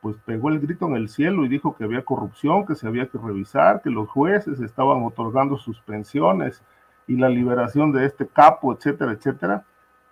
[0.00, 3.06] pues pegó el grito en el cielo y dijo que había corrupción, que se había
[3.06, 6.62] que revisar, que los jueces estaban otorgando suspensiones
[7.06, 9.64] y la liberación de este capo, etcétera, etcétera.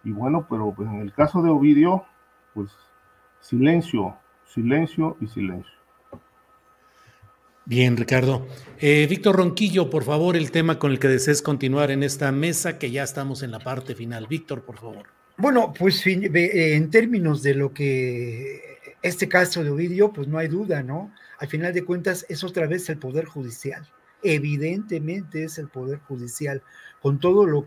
[0.04, 2.04] Y bueno, pero pues en el caso de Ovidio,
[2.54, 2.70] pues
[3.40, 4.14] silencio,
[4.44, 5.77] silencio y silencio.
[7.68, 8.48] Bien, Ricardo.
[8.78, 12.78] Eh, Víctor Ronquillo, por favor, el tema con el que desees continuar en esta mesa,
[12.78, 14.26] que ya estamos en la parte final.
[14.26, 15.08] Víctor, por favor.
[15.36, 20.48] Bueno, pues eh, en términos de lo que este caso de Ovidio, pues no hay
[20.48, 21.12] duda, ¿no?
[21.40, 23.86] Al final de cuentas es otra vez el Poder Judicial.
[24.22, 26.62] Evidentemente es el Poder Judicial,
[27.02, 27.66] con todo lo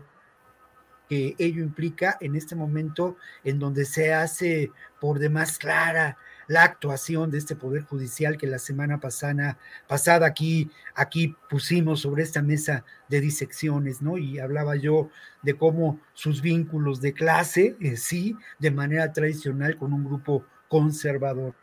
[1.08, 6.18] que ello implica en este momento en donde se hace por demás clara
[6.52, 9.56] la actuación de este Poder Judicial que la semana pasada,
[9.88, 14.18] pasada aquí, aquí pusimos sobre esta mesa de disecciones, ¿no?
[14.18, 15.08] Y hablaba yo
[15.40, 21.54] de cómo sus vínculos de clase, eh, sí, de manera tradicional con un grupo conservador.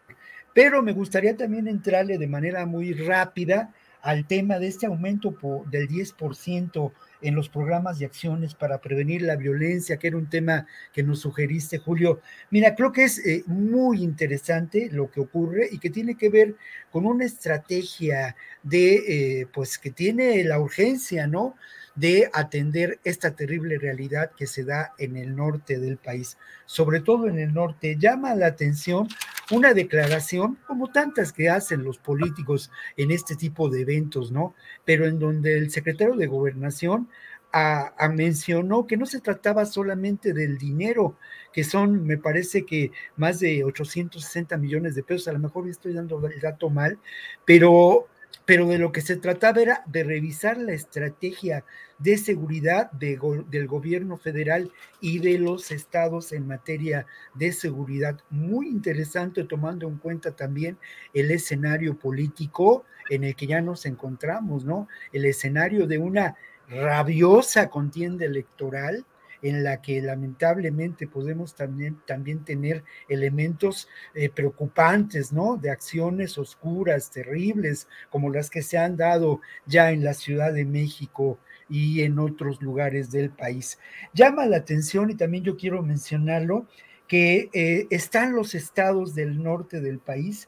[0.55, 3.71] Pero me gustaría también entrarle de manera muy rápida
[4.01, 5.37] al tema de este aumento
[5.69, 10.67] del 10% en los programas y acciones para prevenir la violencia, que era un tema
[10.93, 12.21] que nos sugeriste, Julio.
[12.49, 16.55] Mira, creo que es eh, muy interesante lo que ocurre y que tiene que ver
[16.91, 21.55] con una estrategia de, eh, pues, que tiene la urgencia, ¿no?
[21.95, 27.27] de atender esta terrible realidad que se da en el norte del país, sobre todo
[27.27, 27.97] en el norte.
[27.99, 29.09] Llama la atención
[29.51, 34.53] una declaración, como tantas que hacen los políticos en este tipo de eventos, ¿no?
[34.85, 37.09] Pero en donde el secretario de gobernación
[37.51, 41.17] a, mencionó que no se trataba solamente del dinero,
[41.51, 45.93] que son, me parece que más de 860 millones de pesos, a lo mejor estoy
[45.93, 46.99] dando el dato mal,
[47.45, 48.07] pero
[48.45, 51.65] pero de lo que se trataba era de revisar la estrategia
[51.99, 54.71] de seguridad del gobierno federal
[55.01, 57.05] y de los estados en materia
[57.35, 58.19] de seguridad.
[58.29, 60.77] Muy interesante tomando en cuenta también
[61.13, 64.87] el escenario político en el que ya nos encontramos, ¿no?
[65.13, 66.35] El escenario de una
[66.69, 69.05] rabiosa contienda electoral
[69.41, 75.57] en la que lamentablemente podemos también, también tener elementos eh, preocupantes, ¿no?
[75.57, 80.65] De acciones oscuras, terribles, como las que se han dado ya en la Ciudad de
[80.65, 83.79] México y en otros lugares del país.
[84.13, 86.67] Llama la atención y también yo quiero mencionarlo,
[87.07, 90.47] que eh, están los estados del norte del país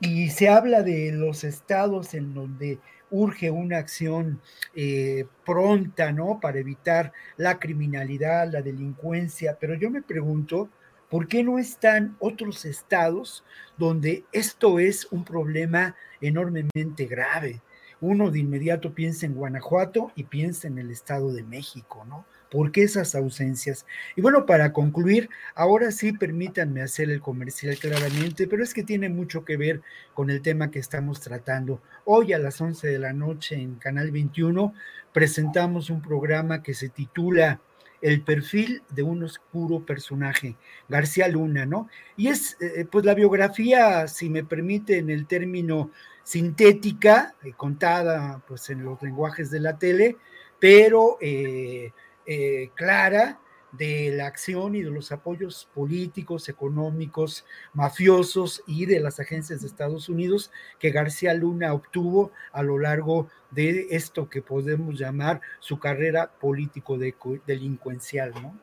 [0.00, 2.78] y se habla de los estados en donde
[3.10, 4.40] urge una acción
[4.74, 6.40] eh, pronta, ¿no?
[6.40, 10.68] Para evitar la criminalidad, la delincuencia, pero yo me pregunto,
[11.08, 13.44] ¿por qué no están otros estados
[13.76, 17.60] donde esto es un problema enormemente grave?
[18.00, 22.24] Uno de inmediato piensa en Guanajuato y piensa en el Estado de México, ¿no?
[22.50, 23.86] ¿Por qué esas ausencias?
[24.16, 29.08] Y bueno, para concluir, ahora sí permítanme hacer el comercial claramente, pero es que tiene
[29.08, 29.82] mucho que ver
[30.14, 31.80] con el tema que estamos tratando.
[32.04, 34.74] Hoy a las 11 de la noche en Canal 21
[35.12, 37.60] presentamos un programa que se titula
[38.02, 40.56] el perfil de un oscuro personaje,
[40.88, 41.88] García Luna, ¿no?
[42.16, 45.90] Y es, eh, pues, la biografía, si me permiten el término
[46.24, 50.16] sintética, eh, contada, pues, en los lenguajes de la tele,
[50.58, 51.92] pero eh,
[52.26, 53.40] eh, clara
[53.72, 59.68] de la acción y de los apoyos políticos, económicos, mafiosos y de las agencias de
[59.68, 65.78] Estados Unidos que García Luna obtuvo a lo largo de esto que podemos llamar su
[65.78, 68.58] carrera político-delincuencial, ¿no?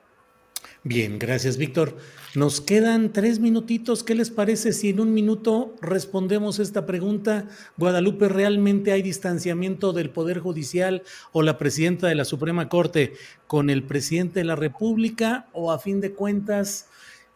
[0.87, 1.97] Bien, gracias, Víctor.
[2.33, 4.05] Nos quedan tres minutitos.
[4.05, 7.49] ¿Qué les parece si en un minuto respondemos esta pregunta?
[7.75, 13.15] Guadalupe, ¿realmente hay distanciamiento del Poder Judicial o la presidenta de la Suprema Corte
[13.47, 15.47] con el presidente de la República?
[15.51, 16.87] ¿O a fin de cuentas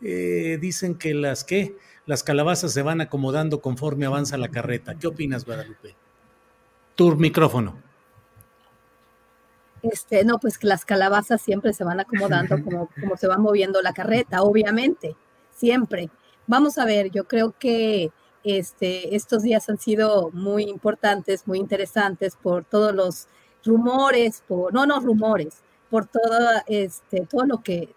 [0.01, 1.75] eh, dicen que las que
[2.05, 4.95] las calabazas se van acomodando conforme avanza la carreta?
[4.95, 5.93] ¿Qué opinas, Guadalupe?
[6.95, 7.90] Tu micrófono.
[9.84, 13.82] Este, no, pues que las calabazas siempre se van acomodando como, como se va moviendo
[13.82, 15.15] la carreta, obviamente,
[15.55, 16.09] siempre.
[16.45, 18.11] Vamos a ver, yo creo que
[18.43, 23.27] este, estos días han sido muy importantes, muy interesantes por todos los
[23.63, 27.93] rumores, por, no, no rumores, por todo, este, todo, lo que,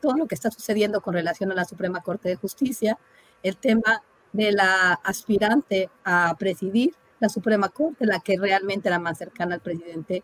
[0.00, 2.98] todo lo que está sucediendo con relación a la Suprema Corte de Justicia,
[3.42, 9.18] el tema de la aspirante a presidir la Suprema Corte, la que realmente era más
[9.18, 10.22] cercana al presidente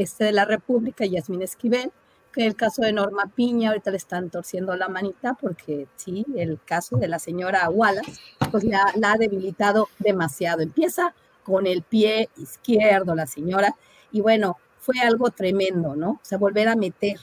[0.00, 1.92] este de la República, Yasmín Esquivel,
[2.32, 6.58] que el caso de Norma Piña, ahorita le están torciendo la manita porque sí, el
[6.64, 8.12] caso de la señora Wallace,
[8.50, 10.62] pues la, la ha debilitado demasiado.
[10.62, 11.14] Empieza
[11.44, 13.74] con el pie izquierdo la señora
[14.10, 16.12] y bueno, fue algo tremendo, ¿no?
[16.12, 17.20] O sea, volver a meter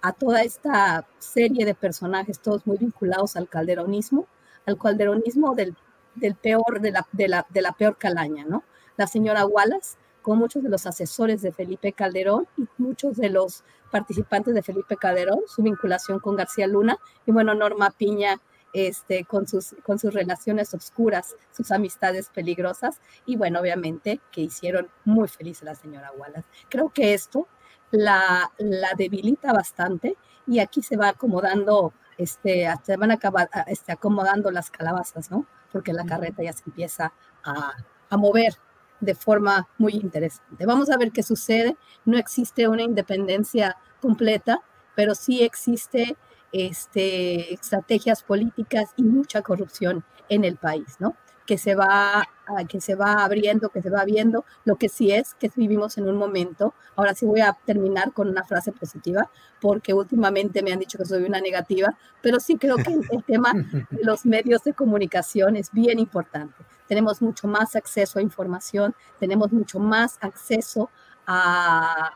[0.00, 4.26] a toda esta serie de personajes, todos muy vinculados al calderonismo,
[4.66, 5.74] al calderonismo del,
[6.14, 8.62] del peor, de la, de, la, de la peor calaña, ¿no?
[8.96, 13.64] La señora Wallace, con muchos de los asesores de Felipe Calderón y muchos de los
[13.90, 18.40] participantes de Felipe Calderón, su vinculación con García Luna y bueno, Norma Piña
[18.72, 24.88] este, con, sus, con sus relaciones oscuras, sus amistades peligrosas y bueno, obviamente que hicieron
[25.04, 26.48] muy feliz a la señora Wallace.
[26.70, 27.48] Creo que esto
[27.90, 30.16] la, la debilita bastante
[30.46, 35.46] y aquí se va acomodando, este, se van a acabar, este, acomodando las calabazas, ¿no?
[35.70, 37.12] Porque la carreta ya se empieza
[37.44, 37.74] a,
[38.08, 38.56] a mover
[39.02, 40.64] de forma muy interesante.
[40.64, 41.76] Vamos a ver qué sucede.
[42.04, 44.62] No existe una independencia completa,
[44.94, 46.16] pero sí existe
[46.52, 51.16] este, estrategias políticas y mucha corrupción en el país, ¿no?
[51.46, 52.28] Que se va
[52.68, 54.44] que se va abriendo, que se va viendo.
[54.64, 56.74] Lo que sí es que vivimos en un momento.
[56.96, 59.30] Ahora sí voy a terminar con una frase positiva,
[59.60, 63.52] porque últimamente me han dicho que soy una negativa, pero sí creo que el tema
[63.90, 66.54] de los medios de comunicación es bien importante
[66.86, 70.90] tenemos mucho más acceso a información, tenemos mucho más acceso
[71.26, 72.10] a,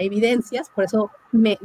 [0.00, 1.58] evidencias, por eso me,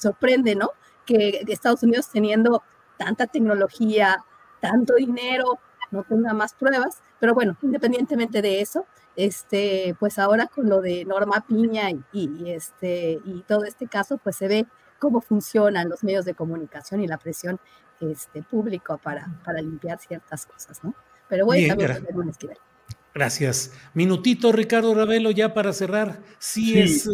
[0.00, 0.70] sorprende, ¿no?
[1.04, 2.62] Que Estados Unidos teniendo
[2.96, 4.24] tanta tecnología,
[4.60, 5.58] tanto dinero,
[5.90, 8.86] no tenga más pruebas, pero bueno, independientemente de eso,
[9.16, 14.36] este, pues ahora con lo de Norma Piña y, este, y todo este caso, pues
[14.36, 14.66] se ve
[14.98, 17.60] cómo funcionan los medios de comunicación y la presión
[18.02, 20.94] este, público para, para limpiar ciertas cosas, ¿no?
[21.28, 21.76] Pero voy a
[23.14, 23.72] Gracias.
[23.94, 26.20] Minutito, Ricardo Ravelo, ya para cerrar.
[26.38, 27.08] Sí, es,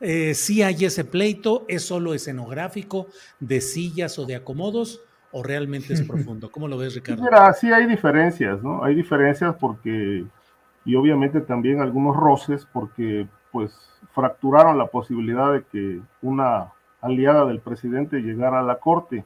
[0.00, 3.08] eh, sí hay ese pleito, es solo escenográfico,
[3.38, 5.02] de sillas o de acomodos,
[5.32, 6.50] o realmente es profundo.
[6.50, 7.22] ¿Cómo lo ves, Ricardo?
[7.22, 8.84] Mira, sí hay diferencias, ¿no?
[8.84, 10.24] Hay diferencias porque,
[10.84, 13.72] y obviamente también algunos roces, porque pues
[14.12, 19.24] fracturaron la posibilidad de que una aliada del presidente llegara a la corte,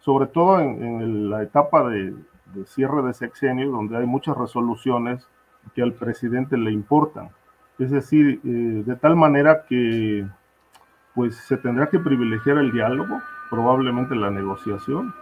[0.00, 2.14] sobre todo en la etapa de,
[2.66, 5.26] cierre de sexenio, donde hay muchas resoluciones
[5.74, 7.30] que al presidente le importan.
[7.78, 10.26] Es decir, eh, de tal manera que
[11.14, 15.14] pues se tendrá que privilegiar el diálogo, probablemente la negociación.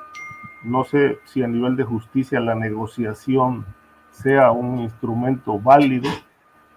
[0.64, 3.64] No sé si a nivel de justicia la negociación
[4.11, 6.11] sea un instrumento válido,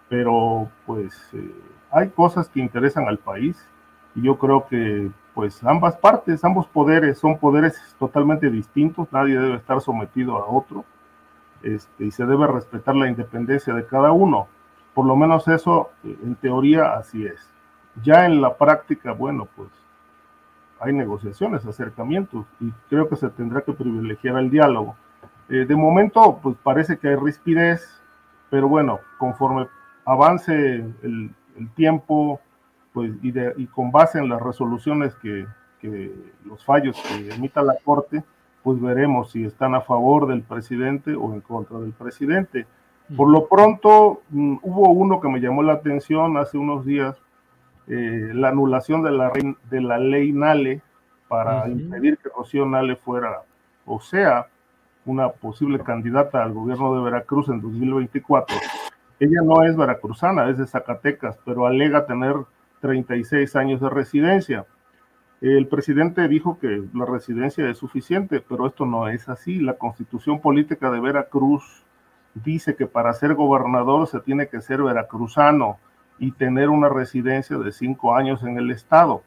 [0.10, 1.52] pero pues eh,
[1.92, 3.68] hay cosas que interesan al país
[4.16, 9.56] y yo creo que pues ambas partes, ambos poderes son poderes totalmente distintos, nadie debe
[9.56, 10.84] estar sometido a otro,
[11.64, 14.48] este, y se debe respetar la independencia de cada uno.
[14.94, 17.50] Por lo menos eso, en teoría, así es.
[18.04, 19.70] Ya en la práctica, bueno, pues
[20.80, 24.96] hay negociaciones, acercamientos, y creo que se tendrá que privilegiar el diálogo.
[25.48, 28.02] Eh, de momento, pues parece que hay rispidez,
[28.50, 29.68] pero bueno, conforme
[30.06, 30.54] avance
[31.04, 31.32] el,
[31.76, 32.40] tiempo,
[32.94, 35.46] pues y, y, con base en las resoluciones que,
[35.80, 36.14] que,
[36.46, 38.24] los fallos que emita la Corte,
[38.64, 42.68] pues veremos si están a favor del presidente o en contra del presidente.
[43.16, 47.18] Por lo pronto, mm, hubo uno que me llamó la atención hace unos días,
[47.88, 49.32] eh, la anulación de la,
[49.70, 50.82] de la ley Nale
[51.28, 53.44] para impedir que Rocío Nale fuera,
[53.86, 54.48] o sea,
[55.06, 58.56] una posible candidata al gobierno de Veracruz en 2024.
[59.20, 62.36] Ella no es veracruzana, es de Zacatecas, pero alega tener
[62.82, 64.66] 36 años de residencia.
[65.40, 69.60] El presidente dijo que la residencia es suficiente, pero esto no es así.
[69.60, 71.84] La constitución política de Veracruz
[72.36, 75.80] dice que para ser gobernador se tiene que ser veracruzano
[76.20, 79.24] y tener una residencia de cinco años en el estado.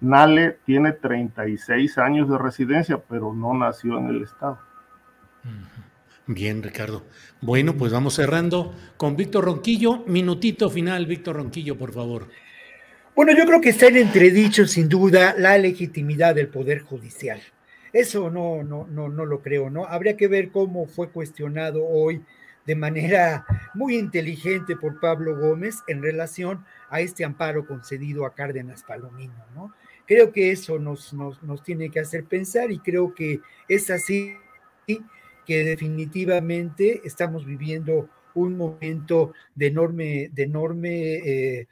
[0.00, 4.58] Nale tiene 36 años de residencia, pero no nació en el estado.
[6.26, 7.04] Bien, Ricardo.
[7.40, 10.04] Bueno, pues vamos cerrando con Víctor Ronquillo.
[10.06, 12.28] Minutito final, Víctor Ronquillo, por favor.
[13.16, 17.40] Bueno, yo creo que está en entredicho, sin duda, la legitimidad del Poder Judicial.
[17.90, 19.86] Eso no, no, no, no lo creo, ¿no?
[19.86, 22.22] Habría que ver cómo fue cuestionado hoy
[22.66, 28.82] de manera muy inteligente por Pablo Gómez en relación a este amparo concedido a Cárdenas
[28.82, 29.72] Palomino, ¿no?
[30.06, 34.34] Creo que eso nos, nos, nos tiene que hacer pensar y creo que es así
[34.86, 41.66] que definitivamente estamos viviendo un momento de enorme, de enorme eh,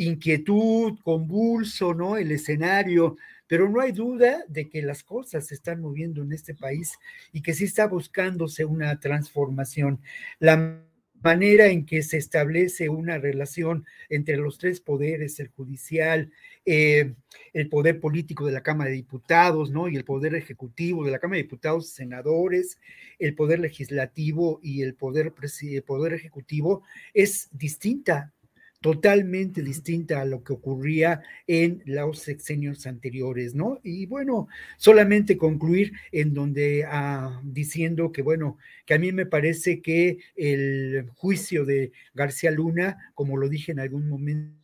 [0.00, 2.16] inquietud, convulso, ¿no?
[2.16, 6.54] El escenario, pero no hay duda de que las cosas se están moviendo en este
[6.54, 6.94] país
[7.32, 10.00] y que sí está buscándose una transformación.
[10.38, 10.82] La
[11.22, 16.32] manera en que se establece una relación entre los tres poderes, el judicial,
[16.64, 17.14] eh,
[17.52, 19.88] el poder político de la Cámara de Diputados, ¿no?
[19.88, 22.78] Y el poder ejecutivo de la Cámara de Diputados, senadores,
[23.18, 28.32] el poder legislativo y el poder, el poder ejecutivo es distinta
[28.80, 33.78] totalmente distinta a lo que ocurría en los sexenios anteriores, ¿no?
[33.82, 38.56] Y bueno, solamente concluir en donde ah, diciendo que, bueno,
[38.86, 43.80] que a mí me parece que el juicio de García Luna, como lo dije en
[43.80, 44.59] algún momento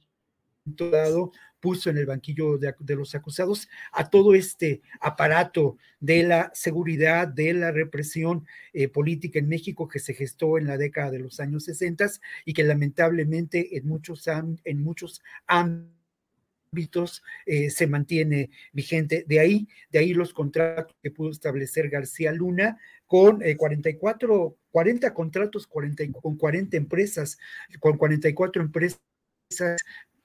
[0.66, 7.28] dado, puso en el banquillo de, los acusados a todo este aparato de la seguridad,
[7.28, 11.40] de la represión eh, política en México que se gestó en la década de los
[11.40, 12.06] años 60
[12.44, 14.26] y que lamentablemente en muchos,
[14.64, 19.24] en muchos ámbitos eh, se mantiene vigente.
[19.26, 25.14] De ahí, de ahí los contratos que pudo establecer García Luna con 44, eh, 40
[25.14, 27.38] contratos 40, con 40 empresas,
[27.80, 29.00] con 44 empresas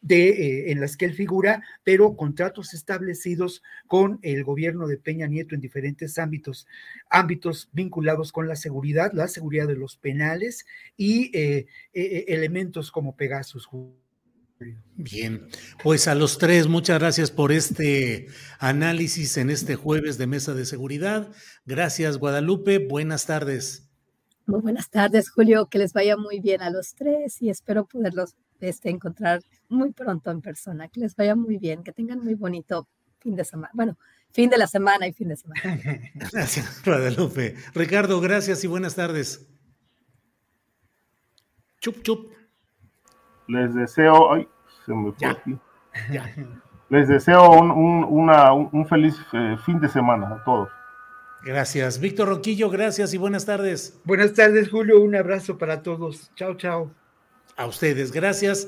[0.02, 5.28] de, eh, en las que él figura, pero contratos establecidos con el gobierno de Peña
[5.28, 6.68] Nieto en diferentes ámbitos,
[7.10, 10.66] ámbitos vinculados con la seguridad, la seguridad de los penales
[10.98, 13.70] y eh, eh, elementos como Pegasus.
[14.96, 15.48] Bien,
[15.84, 18.28] pues a los tres, muchas gracias por este
[18.60, 21.32] análisis en este jueves de Mesa de Seguridad.
[21.66, 22.78] Gracias, Guadalupe.
[22.78, 23.90] Buenas tardes.
[24.46, 25.68] Muy buenas tardes, Julio.
[25.68, 30.32] Que les vaya muy bien a los tres y espero poderlos este, encontrar muy pronto
[30.32, 30.88] en persona.
[30.88, 32.88] Que les vaya muy bien, que tengan muy bonito
[33.20, 33.72] fin de semana.
[33.74, 33.98] Bueno,
[34.32, 35.62] fin de la semana y fin de semana.
[36.32, 37.56] Gracias, Guadalupe.
[37.74, 39.48] Ricardo, gracias y buenas tardes.
[41.80, 42.32] Chup, chup.
[43.48, 44.48] Les deseo, ay,
[44.86, 45.58] se me fue aquí.
[46.90, 50.70] Les deseo un, un, feliz eh, fin de semana a todos.
[51.44, 52.00] Gracias.
[52.00, 54.00] Víctor Roquillo, gracias y buenas tardes.
[54.04, 55.02] Buenas tardes, Julio.
[55.02, 56.32] Un abrazo para todos.
[56.36, 56.92] Chao, chao.
[57.62, 58.68] A ustedes, gracias.